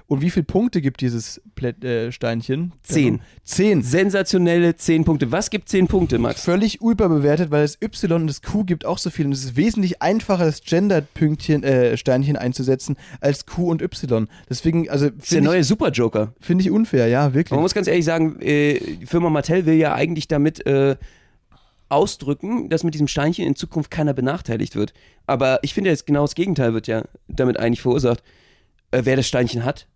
[0.08, 2.74] Und wie viele Punkte gibt dieses Plä äh, Steinchen?
[2.84, 3.22] Zehn.
[3.44, 3.82] Zehn.
[3.82, 5.32] Sensationelle 10 Punkte.
[5.32, 6.42] Was gibt 10 Punkte, Max?
[6.44, 9.26] Völlig überbewertet, weil das Y und das Q gibt auch so viel.
[9.28, 14.28] Und es ist wesentlich einfacher, das Gender-Pünktchen, äh, Steinchen einzusetzen, als Q und Y.
[14.50, 16.34] Deswegen, also Das ist der finde ich, neue Super-Joker.
[16.42, 17.52] find ich unfair, ja, wirklich.
[17.52, 20.98] Man muss ganz ehrlich sagen, äh, die Firma Mattel will ja eigentlich damit äh,
[21.88, 24.94] ausdrücken, dass mit diesem Steinchen in Zukunft keiner benachteiligt wird.
[25.26, 28.24] Aber ich finde jetzt genau das Gegenteil wird ja damit eigentlich verursacht.
[28.91, 29.88] Äh, wer das Steinchen hat,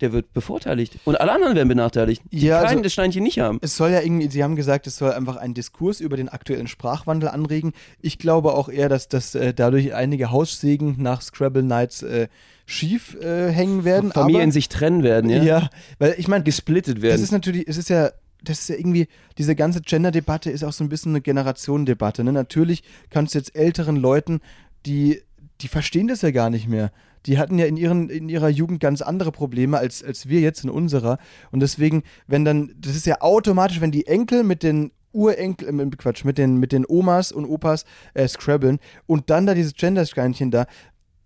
[0.00, 0.98] der wird bevorteiligt.
[1.04, 2.22] Und alle anderen werden benachteiligt.
[2.30, 3.58] Die Ja, keinen also- das Steinchen nicht haben.
[3.62, 6.66] Es soll ja irgendwie, Sie haben gesagt, es soll einfach einen Diskurs über den aktuellen
[6.66, 7.72] Sprachwandel anregen.
[8.00, 12.28] Ich glaube auch eher, dass, dass äh, dadurch einige Haussegen nach Scrabble Nights äh,
[12.66, 14.12] schief äh, hängen werden.
[14.12, 15.42] Familien sich trennen werden, ja?
[15.42, 17.22] ja, weil ich meine, Gesplittet das werden.
[17.22, 18.10] ist natürlich, es ist ja,
[18.42, 22.22] das ist ja irgendwie, diese ganze Gender-Debatte ist auch so ein bisschen eine Generationendebatte.
[22.22, 22.32] Ne?
[22.32, 24.40] Natürlich kannst du jetzt älteren Leuten,
[24.84, 25.22] die,
[25.62, 26.92] die verstehen das ja gar nicht mehr.
[27.26, 30.64] Die hatten ja in, ihren, in ihrer Jugend ganz andere Probleme als, als wir jetzt
[30.64, 31.18] in unserer.
[31.50, 35.90] Und deswegen, wenn dann, das ist ja automatisch, wenn die Enkel mit den Urenkel, äh,
[35.96, 37.84] Quatsch, mit den, mit den Omas und Opas
[38.14, 40.66] äh, scrabbeln und dann da dieses Gender-Steinchen da,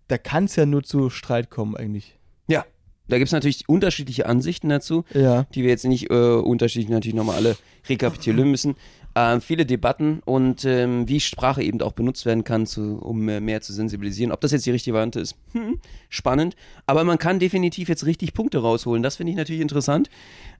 [0.08, 2.18] da kann es ja nur zu Streit kommen eigentlich.
[2.48, 2.64] ja.
[3.08, 5.04] Da gibt es natürlich unterschiedliche Ansichten dazu.
[5.12, 5.42] Ja.
[5.52, 7.56] die wir jetzt nicht äh, unterschiedlich natürlich nochmal alle
[7.88, 8.76] rekapitulieren müssen.
[9.22, 13.38] Ähm, viele Debatten und ähm, wie Sprache eben auch benutzt werden kann, zu, um äh,
[13.38, 14.32] mehr zu sensibilisieren.
[14.32, 15.78] Ob das jetzt die richtige Variante ist, hm,
[16.08, 16.56] spannend.
[16.86, 19.02] Aber man kann definitiv jetzt richtig Punkte rausholen.
[19.02, 20.08] Das finde ich natürlich interessant.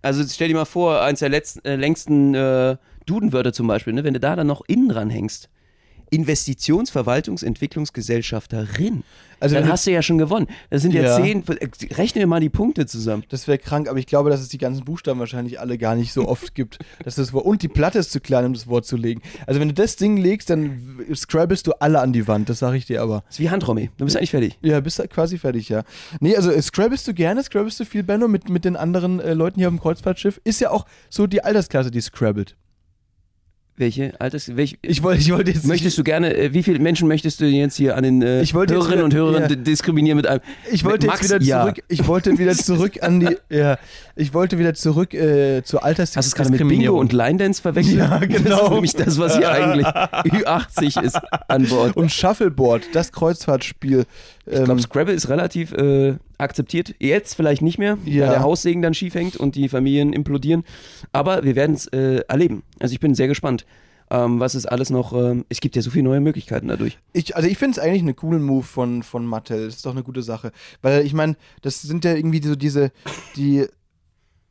[0.02, 4.04] Also stell dir mal vor, eins der letzten, äh, längsten äh, Dudenwörter zum Beispiel, ne,
[4.04, 5.48] wenn du da dann noch innen dran hängst.
[6.10, 9.04] Investitionsverwaltungsentwicklungsgesellschafterin.
[9.42, 10.48] Also dann hast du ja schon gewonnen.
[10.68, 11.16] Das sind ja, Ja.
[11.16, 11.42] zehn.
[11.48, 13.24] äh, Rechnen wir mal die Punkte zusammen.
[13.30, 16.12] Das wäre krank, aber ich glaube, dass es die ganzen Buchstaben wahrscheinlich alle gar nicht
[16.12, 16.78] so oft gibt.
[17.04, 19.22] Dass das Wort, und die Platte ist zu klein, um das Wort zu legen.
[19.46, 22.76] Also wenn du das Ding legst, dann scrabbelst du alle an die Wand, das sage
[22.76, 23.22] ich dir aber.
[23.28, 23.88] Das ist wie Handromy.
[23.96, 24.58] Du bist eigentlich fertig.
[24.60, 25.84] Ja, bist quasi fertig, ja.
[26.20, 29.32] Nee, also äh, scrabbelst du gerne, scrabbelst du viel, Benno, mit, mit den anderen äh,
[29.32, 30.38] Leuten hier auf dem Kreuzfahrtschiff.
[30.44, 32.56] Ist ja auch so die Altersklasse, die scrabbelt.
[33.80, 37.08] Welche Alters, welch, Ich wollte ich wollte jetzt möchtest du gerne, äh, wie viele Menschen
[37.08, 39.48] möchtest du jetzt hier an den äh, Hörerinnen und wieder- Hörern ja.
[39.48, 40.42] di- diskriminieren mit einem?
[40.70, 41.62] Ich wollte Max, wieder ja.
[41.62, 43.78] zurück, ich wollte wieder zurück an die, ja,
[44.16, 46.98] ich wollte wieder zurück äh, zur Hast du es gerade mit Bingo Altersdiskriminierung.
[47.00, 47.96] und Line Dance verwechselt?
[47.98, 48.68] Ja, Das ist genau.
[48.74, 51.96] nämlich das, was hier eigentlich Ü80 ist an Bord.
[51.96, 54.04] Und Shuffleboard, das Kreuzfahrtspiel.
[54.44, 56.94] ich glaube, ähm, Scrabble ist relativ äh, akzeptiert.
[56.98, 58.22] Jetzt vielleicht nicht mehr, Ja.
[58.26, 60.64] weil der Haussegen dann schief hängt und die Familien implodieren.
[61.12, 62.62] Aber wir werden es äh, erleben.
[62.78, 63.66] Also ich bin sehr gespannt.
[64.12, 66.98] Ähm, was es alles noch, ähm, es gibt ja so viele neue Möglichkeiten dadurch.
[67.12, 69.66] Ich, also ich finde es eigentlich einen coolen Move von, von Mattel.
[69.66, 70.50] Das ist doch eine gute Sache.
[70.82, 72.90] Weil ich meine, das sind ja irgendwie so diese,
[73.36, 73.66] die,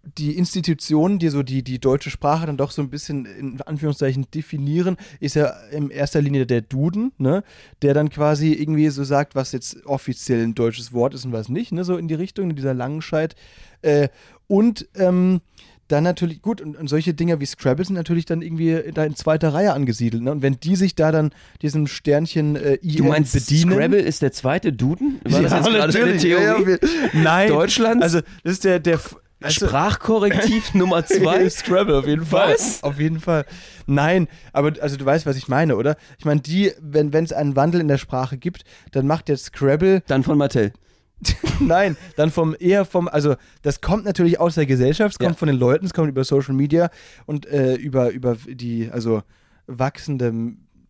[0.03, 4.27] die Institutionen, die so die, die deutsche Sprache dann doch so ein bisschen in Anführungszeichen
[4.33, 7.43] definieren, ist ja in erster Linie der Duden, ne?
[7.81, 11.49] Der dann quasi irgendwie so sagt, was jetzt offiziell ein deutsches Wort ist und was
[11.49, 11.83] nicht, ne?
[11.83, 13.35] So in die Richtung, in dieser Langenscheid.
[13.81, 14.09] Äh,
[14.47, 15.41] und ähm,
[15.89, 19.15] dann natürlich, gut, und, und solche Dinger wie Scrabble sind natürlich dann irgendwie da in
[19.15, 20.21] zweiter Reihe angesiedelt.
[20.21, 20.31] Ne?
[20.31, 21.31] Und wenn die sich da dann
[21.61, 23.73] diesem Sternchen äh, IN Du meinst, bedienen.
[23.73, 25.19] Scrabble ist der zweite Duden?
[25.23, 26.21] War das jetzt gerade eine natürlich.
[26.21, 26.71] Theorie?
[26.71, 26.77] Ja,
[27.13, 27.49] ja, Nein.
[27.49, 28.03] Deutschlands?
[28.03, 28.99] Also, das ist der, der,
[29.41, 31.49] Also- Sprachkorrektiv Nummer zwei.
[31.49, 32.53] Scrabble auf jeden Fall.
[32.53, 32.83] Was?
[32.83, 33.45] Auf jeden Fall.
[33.87, 35.95] Nein, aber also du weißt, was ich meine, oder?
[36.17, 40.01] Ich meine, die, wenn es einen Wandel in der Sprache gibt, dann macht jetzt Scrabble
[40.07, 40.73] Dann von Mattel.
[41.59, 45.37] Nein, dann vom eher vom, also das kommt natürlich aus der Gesellschaft, es kommt Ja.
[45.37, 46.89] von den Leuten, es kommt über Social Media
[47.25, 49.23] und äh, über, über die, also
[49.67, 50.33] wachsende,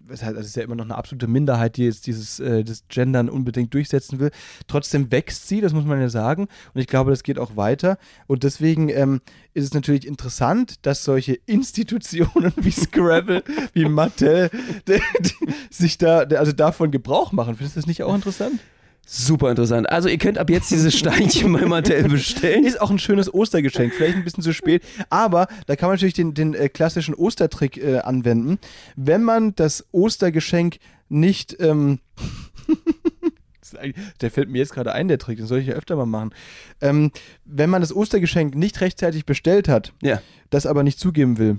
[0.10, 2.84] es also es ist ja immer noch eine absolute Minderheit, die jetzt dieses äh, das
[2.88, 4.32] Gendern unbedingt durchsetzen will.
[4.68, 6.48] Trotzdem wächst sie, das muss man ja sagen.
[6.74, 7.98] Und ich glaube, das geht auch weiter.
[8.28, 9.22] Und deswegen ähm,
[9.54, 13.44] ist es natürlich interessant, dass solche Institutionen wie Scrabble,
[13.74, 14.50] wie Mattel,
[14.88, 17.56] die, die, sich da, also davon Gebrauch machen.
[17.56, 18.60] Findest du das nicht auch interessant?
[19.12, 19.90] Super interessant.
[19.90, 22.64] Also ihr könnt ab jetzt dieses Steinchen bei Mattel bestellen.
[22.64, 26.14] Ist auch ein schönes Ostergeschenk, vielleicht ein bisschen zu spät, aber da kann man natürlich
[26.14, 28.60] den, den äh, klassischen Ostertrick äh, anwenden.
[28.96, 30.78] Wenn man das Ostergeschenk
[31.10, 31.98] nicht, ähm,
[34.22, 36.32] der fällt mir jetzt gerade ein, der Trick, den soll ich ja öfter mal machen.
[36.82, 37.12] Ähm,
[37.46, 40.22] wenn man das Ostergeschenk nicht rechtzeitig bestellt hat, Ja.
[40.50, 41.58] das aber nicht zugeben will,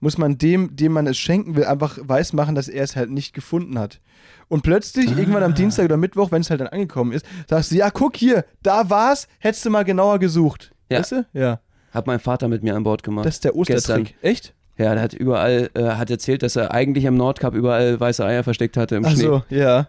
[0.00, 3.34] muss man dem, dem man es schenken will, einfach weismachen, dass er es halt nicht
[3.34, 4.00] gefunden hat.
[4.48, 7.76] Und plötzlich, irgendwann am Dienstag oder Mittwoch, wenn es halt dann angekommen ist, sagst du,
[7.76, 10.72] ja, guck hier, da war's, hättest du mal genauer gesucht.
[10.90, 10.98] Ja.
[10.98, 11.26] Weißt du?
[11.32, 11.60] Ja.
[11.90, 13.24] Hat mein Vater mit mir an Bord gemacht.
[13.26, 14.14] Das ist der Ostertrick.
[14.22, 14.54] Echt?
[14.78, 18.42] Ja, der hat überall, äh, hat erzählt, dass er eigentlich am Nordkap überall weiße Eier
[18.42, 19.20] versteckt hatte im Ach Schnee.
[19.22, 19.88] so, ja.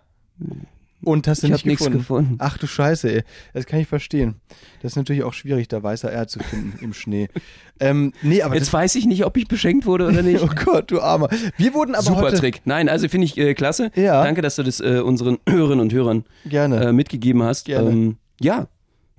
[1.04, 1.98] Und hast du Ich nicht gefunden?
[2.00, 2.36] gefunden.
[2.39, 3.24] Ach du Scheiße, ey.
[3.54, 4.36] Das kann ich verstehen.
[4.82, 7.30] Das ist natürlich auch schwierig, da weißer Eier zu finden im Schnee.
[7.80, 10.42] Ähm, nee, aber Jetzt weiß ich nicht, ob ich beschenkt wurde oder nicht.
[10.44, 11.28] oh Gott, du Armer.
[11.58, 12.38] Wir wurden aber Super heute...
[12.38, 12.62] Trick.
[12.66, 13.92] Nein, also finde ich äh, klasse.
[13.96, 14.24] Ja.
[14.24, 16.80] Danke, dass du das äh, unseren Hörerinnen und Hörern Gerne.
[16.82, 17.66] äh, mitgegeben hast.
[17.66, 17.89] Gerne.
[17.89, 18.68] Ähm, ja,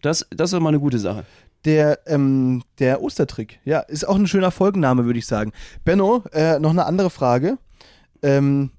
[0.02, 1.24] das, das ist doch mal eine gute Sache.
[1.64, 5.52] Der, ähm, der Ostertrick, ja, ist auch ein schöner Folgenname, würde ich sagen.
[5.84, 7.58] Benno, äh, noch eine andere Frage.
[8.22, 8.70] Ähm,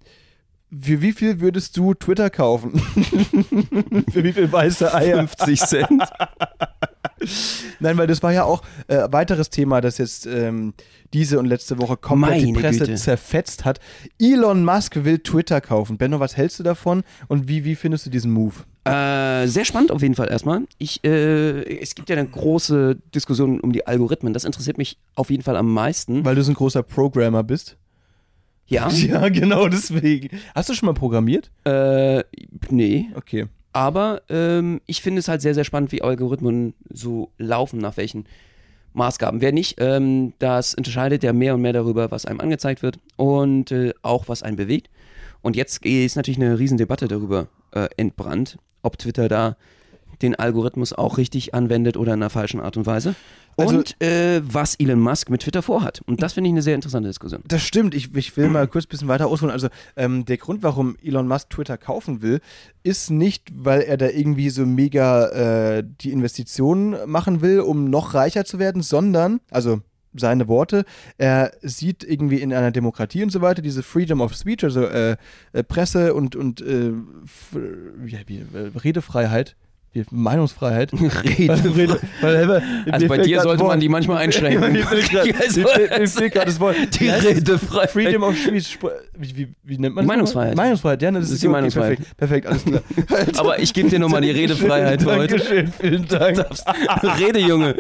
[0.71, 2.79] für wie viel würdest du Twitter kaufen?
[4.11, 5.27] für wie viel weiße Eier?
[5.27, 6.03] 50 Cent.
[7.79, 10.73] Nein, weil das war ja auch äh, weiteres Thema, das jetzt ähm,
[11.13, 12.95] diese und letzte Woche komplett die Meine Presse Güte.
[12.95, 13.79] zerfetzt hat.
[14.19, 15.97] Elon Musk will Twitter kaufen.
[15.97, 18.55] Benno, was hältst du davon und wie, wie findest du diesen Move?
[18.83, 20.63] Äh, sehr spannend auf jeden Fall erstmal.
[20.77, 24.33] Ich, äh, es gibt ja eine große Diskussion um die Algorithmen.
[24.33, 26.23] Das interessiert mich auf jeden Fall am meisten.
[26.23, 27.77] Weil du so ein großer Programmer bist.
[28.67, 28.89] Ja.
[28.91, 30.29] Ja, genau deswegen.
[30.53, 31.51] Hast du schon mal programmiert?
[31.65, 32.23] Äh,
[32.69, 33.09] nee.
[33.15, 33.45] Okay.
[33.73, 38.25] Aber ähm, ich finde es halt sehr, sehr spannend, wie Algorithmen so laufen, nach welchen
[38.93, 39.41] Maßgaben.
[39.41, 43.71] Wer nicht, ähm, das entscheidet ja mehr und mehr darüber, was einem angezeigt wird und
[43.71, 44.89] äh, auch was einen bewegt.
[45.41, 49.57] Und jetzt ist natürlich eine Riesendebatte darüber äh, entbrannt, ob Twitter da
[50.21, 53.15] den Algorithmus auch richtig anwendet oder in einer falschen Art und Weise.
[53.57, 56.01] Also- und äh, was Elon Musk mit Twitter vorhat.
[56.05, 57.41] Und das finde ich eine sehr interessante Diskussion.
[57.47, 57.95] Das stimmt.
[57.95, 59.51] Ich, ich will mal kurz ein bisschen weiter ausholen.
[59.51, 62.41] Also ähm, der Grund, warum Elon Musk Twitter kaufen will,
[62.83, 68.13] ist nicht, weil er da irgendwie so mega äh, die Investitionen machen will, um noch
[68.13, 69.81] reicher zu werden, sondern, also
[70.19, 70.85] seine Worte,
[71.17, 75.17] er sieht irgendwie in einer Demokratie und so weiter diese Freedom of Speech, also äh,
[75.53, 76.91] äh, Presse und, und äh,
[78.05, 79.55] ja, wie, äh, Redefreiheit.
[80.11, 80.91] Meinungsfreiheit.
[81.23, 84.73] Rede, weil, weil, Also bei dir sollte man die manchmal einschränken.
[84.73, 86.75] Mir fällt gerade das Wort.
[86.99, 87.09] Die?
[87.09, 87.91] Redefreiheit.
[87.91, 88.77] Freedom of Speech.
[89.17, 90.07] Wie, wie, wie nennt man das?
[90.07, 90.55] Meinungsfreiheit.
[90.55, 92.17] Meinungsfreiheit, ja, ne, das, Das ist die okay, Meinungsfreiheit.
[92.17, 93.27] Perfekt, perfekt, alles klar.
[93.37, 95.37] Aber ich gebe dir nochmal die Redefreiheit für heute.
[95.37, 96.45] Dankeschön, vielen Dank.
[97.19, 97.75] Rede, Junge.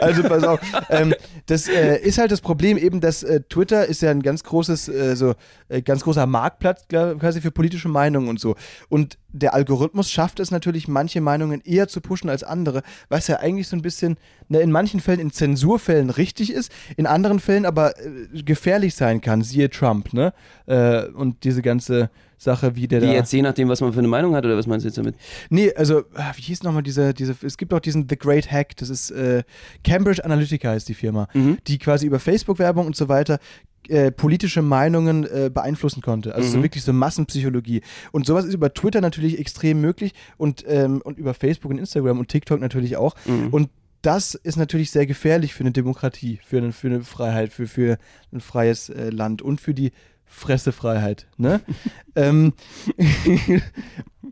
[0.00, 0.60] Also pass auf.
[0.90, 1.14] ähm,
[1.46, 4.88] das äh, ist halt das Problem eben, dass äh, Twitter ist ja ein ganz großes,
[4.88, 5.34] äh, so
[5.68, 8.56] äh, ganz großer Marktplatz quasi für politische Meinungen und so.
[8.88, 13.36] Und der Algorithmus schafft es natürlich, manche Meinungen eher zu pushen als andere, was ja
[13.36, 14.16] eigentlich so ein bisschen
[14.48, 19.20] ne, in manchen Fällen in Zensurfällen richtig ist, in anderen Fällen aber äh, gefährlich sein
[19.20, 20.32] kann, siehe Trump, ne?
[20.66, 23.12] Äh, und diese ganze Sache, wie der Wie da.
[23.12, 25.14] jetzt, je nachdem, was man für eine Meinung hat, oder was meinst du jetzt damit?
[25.48, 28.76] Nee, also, ah, wie hieß nochmal diese, diese, es gibt auch diesen The Great Hack,
[28.76, 29.42] das ist äh,
[29.84, 31.58] Cambridge Analytica heißt die Firma, Mhm.
[31.66, 33.38] die quasi über Facebook-Werbung und so weiter
[33.88, 36.34] äh, politische Meinungen äh, beeinflussen konnte.
[36.34, 36.62] Also so Mhm.
[36.64, 37.82] wirklich so Massenpsychologie.
[38.12, 42.18] Und sowas ist über Twitter natürlich extrem möglich und, ähm, und über Facebook und Instagram
[42.18, 43.14] und TikTok natürlich auch.
[43.26, 43.48] Mhm.
[43.50, 43.70] Und
[44.02, 47.98] das ist natürlich sehr gefährlich für eine Demokratie, für eine, für eine Freiheit, für, für
[48.32, 49.92] ein freies äh, Land und für die
[50.26, 51.26] Fressefreiheit.
[51.36, 51.60] Ne?
[52.16, 52.52] ähm,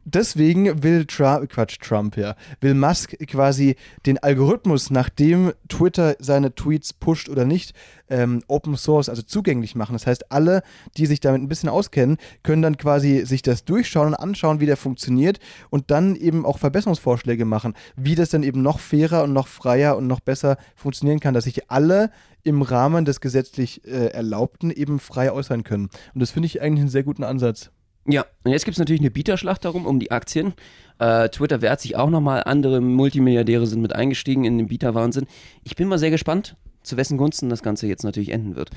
[0.05, 3.77] deswegen will Trump, Quatsch, Trump, ja, will Musk quasi
[4.07, 7.75] den Algorithmus, nachdem Twitter seine Tweets pusht oder nicht,
[8.09, 9.93] ähm, Open Source, also zugänglich machen.
[9.93, 10.63] Das heißt, alle,
[10.97, 14.67] die sich damit ein bisschen auskennen, können dann quasi sich das durchschauen und anschauen, wie
[14.67, 15.39] der funktioniert
[15.71, 19.97] und dann eben auch Verbesserungsvorschläge machen, wie das dann eben noch fairer und noch freier
[19.97, 22.11] und noch besser funktionieren kann, dass sich alle
[22.43, 25.89] im Rahmen des gesetzlich äh, Erlaubten eben frei äußern können.
[26.15, 27.71] Und das finde ich eigentlich einen sehr guten Ansatz.
[28.07, 30.53] Ja, und jetzt gibt es natürlich eine Bieterschlacht darum, um die Aktien.
[30.99, 35.27] Äh, Twitter wehrt sich auch nochmal, andere Multimilliardäre sind mit eingestiegen in den Bieterwahnsinn.
[35.65, 38.71] Ich bin mal sehr gespannt, zu wessen Gunsten das Ganze jetzt natürlich enden wird.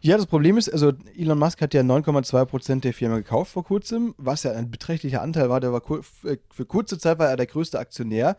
[0.00, 4.14] Ja, das Problem ist, also Elon Musk hat ja 9,2% der Firma gekauft vor kurzem,
[4.18, 5.60] was ja ein beträchtlicher Anteil war.
[5.60, 8.36] Der war kur äh, für kurze Zeit war er der größte Aktionär.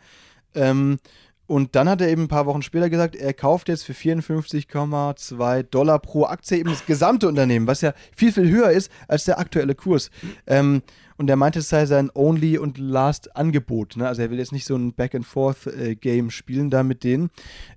[0.54, 1.00] Ähm,
[1.48, 5.64] und dann hat er eben ein paar Wochen später gesagt, er kauft jetzt für 54,2
[5.64, 9.38] Dollar pro Aktie eben das gesamte Unternehmen, was ja viel, viel höher ist als der
[9.38, 10.10] aktuelle Kurs.
[10.48, 10.82] Ähm,
[11.18, 13.96] und er meinte, es sei sein Only und Last Angebot.
[13.96, 14.08] Ne?
[14.08, 17.30] Also er will jetzt nicht so ein Back-and-Forth-Game spielen da mit denen.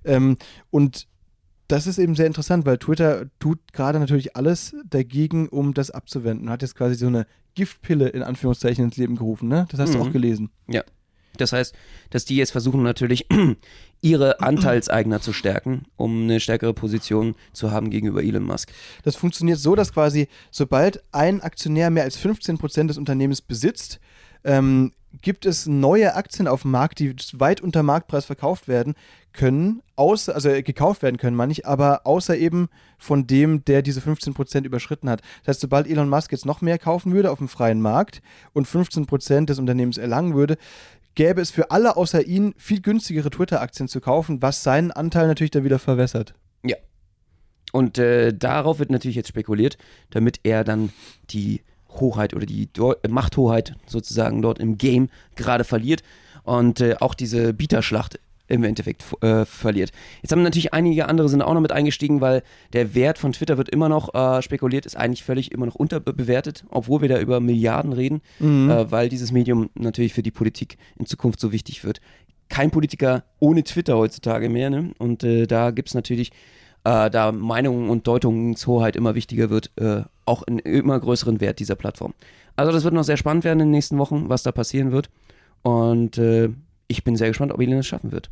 [0.04, 0.38] Ähm,
[0.70, 1.06] und
[1.68, 6.50] das ist eben sehr interessant, weil Twitter tut gerade natürlich alles dagegen, um das abzuwenden.
[6.50, 9.66] Hat jetzt quasi so eine Giftpille in Anführungszeichen ins Leben gerufen, ne?
[9.70, 9.94] Das hast mhm.
[9.94, 10.50] du auch gelesen.
[10.66, 10.82] Ja.
[11.36, 11.74] Das heißt,
[12.10, 13.26] dass die jetzt versuchen natürlich
[14.00, 18.72] ihre Anteilseigner zu stärken, um eine stärkere Position zu haben gegenüber Elon Musk.
[19.04, 24.00] Das funktioniert so, dass quasi sobald ein Aktionär mehr als 15 Prozent des Unternehmens besitzt,
[24.42, 24.92] ähm,
[25.22, 28.94] gibt es neue Aktien auf dem Markt, die weit unter Marktpreis verkauft werden
[29.32, 32.68] können, außer, also gekauft werden können, meine ich, aber außer eben
[32.98, 35.22] von dem, der diese 15% überschritten hat.
[35.40, 38.20] Das heißt, sobald Elon Musk jetzt noch mehr kaufen würde auf dem freien Markt
[38.52, 40.56] und 15% des Unternehmens erlangen würde,
[41.14, 45.50] gäbe es für alle außer ihn viel günstigere Twitter-Aktien zu kaufen, was seinen Anteil natürlich
[45.50, 46.34] dann wieder verwässert.
[46.64, 46.76] Ja.
[47.72, 49.78] Und äh, darauf wird natürlich jetzt spekuliert,
[50.10, 50.92] damit er dann
[51.30, 56.02] die Hochheit oder die Do Machthoheit sozusagen dort im Game gerade verliert
[56.44, 59.92] und äh, auch diese Bieterschlacht im Endeffekt äh, verliert.
[60.22, 63.58] Jetzt haben natürlich einige andere sind auch noch mit eingestiegen, weil der Wert von Twitter
[63.58, 67.40] wird immer noch äh, spekuliert, ist eigentlich völlig immer noch unterbewertet, obwohl wir da über
[67.40, 68.70] Milliarden reden, mhm.
[68.70, 72.00] äh, weil dieses Medium natürlich für die Politik in Zukunft so wichtig wird.
[72.48, 74.92] Kein Politiker ohne Twitter heutzutage mehr, ne?
[74.96, 76.32] Und äh, da gibt es natürlich,
[76.88, 81.76] äh, da Meinungen und Deutungshoheit immer wichtiger wird, äh, auch einen immer größeren Wert dieser
[81.76, 82.14] Plattform.
[82.56, 85.10] Also das wird noch sehr spannend werden in den nächsten Wochen, was da passieren wird.
[85.62, 86.18] Und
[86.90, 88.30] ich bin sehr gespannt, ob Elon es schaffen wird.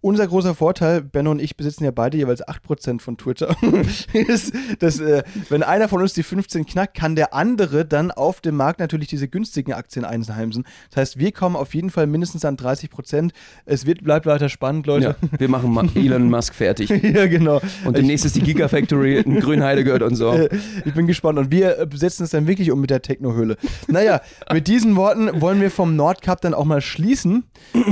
[0.00, 3.54] Unser großer Vorteil, Benno und ich besitzen ja beide jeweils 8% von Twitter,
[4.14, 8.40] ist, dass äh, wenn einer von uns die 15 knackt, kann der andere dann auf
[8.40, 10.64] dem Markt natürlich diese günstigen Aktien einheimsen.
[10.88, 13.32] Das heißt, wir kommen auf jeden Fall mindestens an 30%.
[13.66, 15.16] Es wird, bleibt weiter spannend, Leute.
[15.20, 16.88] Ja, wir machen Ma Elon Musk fertig.
[17.02, 17.60] ja, genau.
[17.84, 20.48] Und demnächst ist die Gigafactory in Grünheide gehört und so.
[20.86, 21.38] Ich bin gespannt.
[21.38, 23.58] Und wir besetzen es dann wirklich um mit der Technohöhle.
[23.88, 27.44] Naja, mit diesen Worten wollen wir vom Nordcup dann auch mal schließen.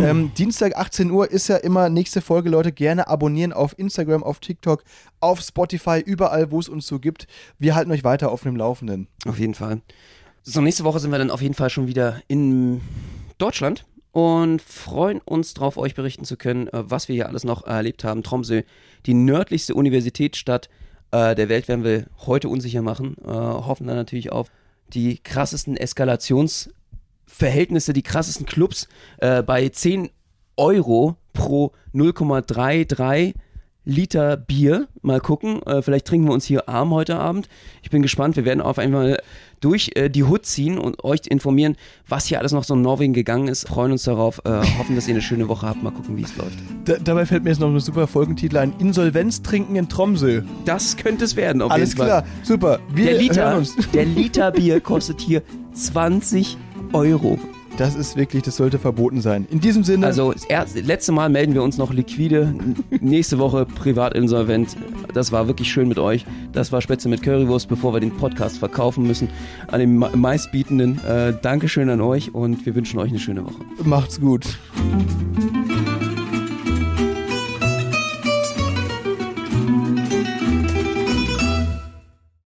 [0.03, 2.73] Ähm, Dienstag 18 Uhr ist ja immer nächste Folge, Leute.
[2.73, 4.85] Gerne abonnieren auf Instagram, auf TikTok,
[5.21, 7.27] auf Spotify, überall, wo es uns so gibt.
[7.59, 9.09] Wir halten euch weiter auf dem Laufenden.
[9.27, 9.81] Auf jeden Fall.
[10.45, 12.81] So, nächste Woche sind wir dann auf jeden Fall schon wieder in
[13.39, 17.67] Deutschland und freuen uns darauf, euch berichten zu können, äh, was wir hier alles noch
[17.67, 18.23] erlebt haben.
[18.23, 18.63] Tromsø,
[19.05, 20.69] die nördlichste Universitätsstadt
[21.11, 23.17] äh, der Welt, werden wir heute unsicher machen.
[23.25, 24.49] Äh, hoffen dann natürlich auf
[24.93, 26.71] die krassesten Eskalations-
[27.29, 28.88] Verhältnisse, die krassesten Clubs
[29.19, 30.11] äh, bei 10
[30.57, 33.35] Euro pro 0,33
[33.85, 34.87] Liter Bier.
[35.01, 35.62] Mal gucken.
[35.62, 37.49] Äh, vielleicht trinken wir uns hier arm heute Abend.
[37.83, 38.37] Ich bin gespannt.
[38.37, 39.19] Wir werden auf einmal
[39.61, 43.14] durch äh, die Hut ziehen und euch informieren, was hier alles noch so in Norwegen
[43.14, 43.67] gegangen ist.
[43.67, 44.43] Freuen uns darauf.
[44.45, 45.83] Äh, hoffen, dass ihr eine schöne Woche habt.
[45.83, 46.59] Mal gucken, wie es läuft.
[46.85, 50.43] Da, dabei fällt mir jetzt noch ein super Folgentitel ein: Insolvenz trinken in Tromsø.
[50.67, 51.62] Das könnte es werden.
[51.62, 52.25] Alles klar.
[52.43, 52.81] Super.
[52.93, 53.62] Wir der Liter,
[53.95, 56.67] der Liter Bier kostet hier 20 Euro.
[56.92, 57.38] Euro.
[57.79, 59.46] Das ist wirklich, das sollte verboten sein.
[59.51, 60.05] In diesem Sinne.
[60.05, 62.53] Also, das letzte Mal melden wir uns noch liquide.
[63.01, 64.77] Nächste Woche privatinsolvent.
[65.14, 66.27] Das war wirklich schön mit euch.
[66.53, 69.29] Das war Spätzle mit Currywurst, bevor wir den Podcast verkaufen müssen
[69.68, 71.01] an den meistbietenden.
[71.05, 73.62] Äh, Dankeschön an euch und wir wünschen euch eine schöne Woche.
[73.85, 74.59] Macht's gut.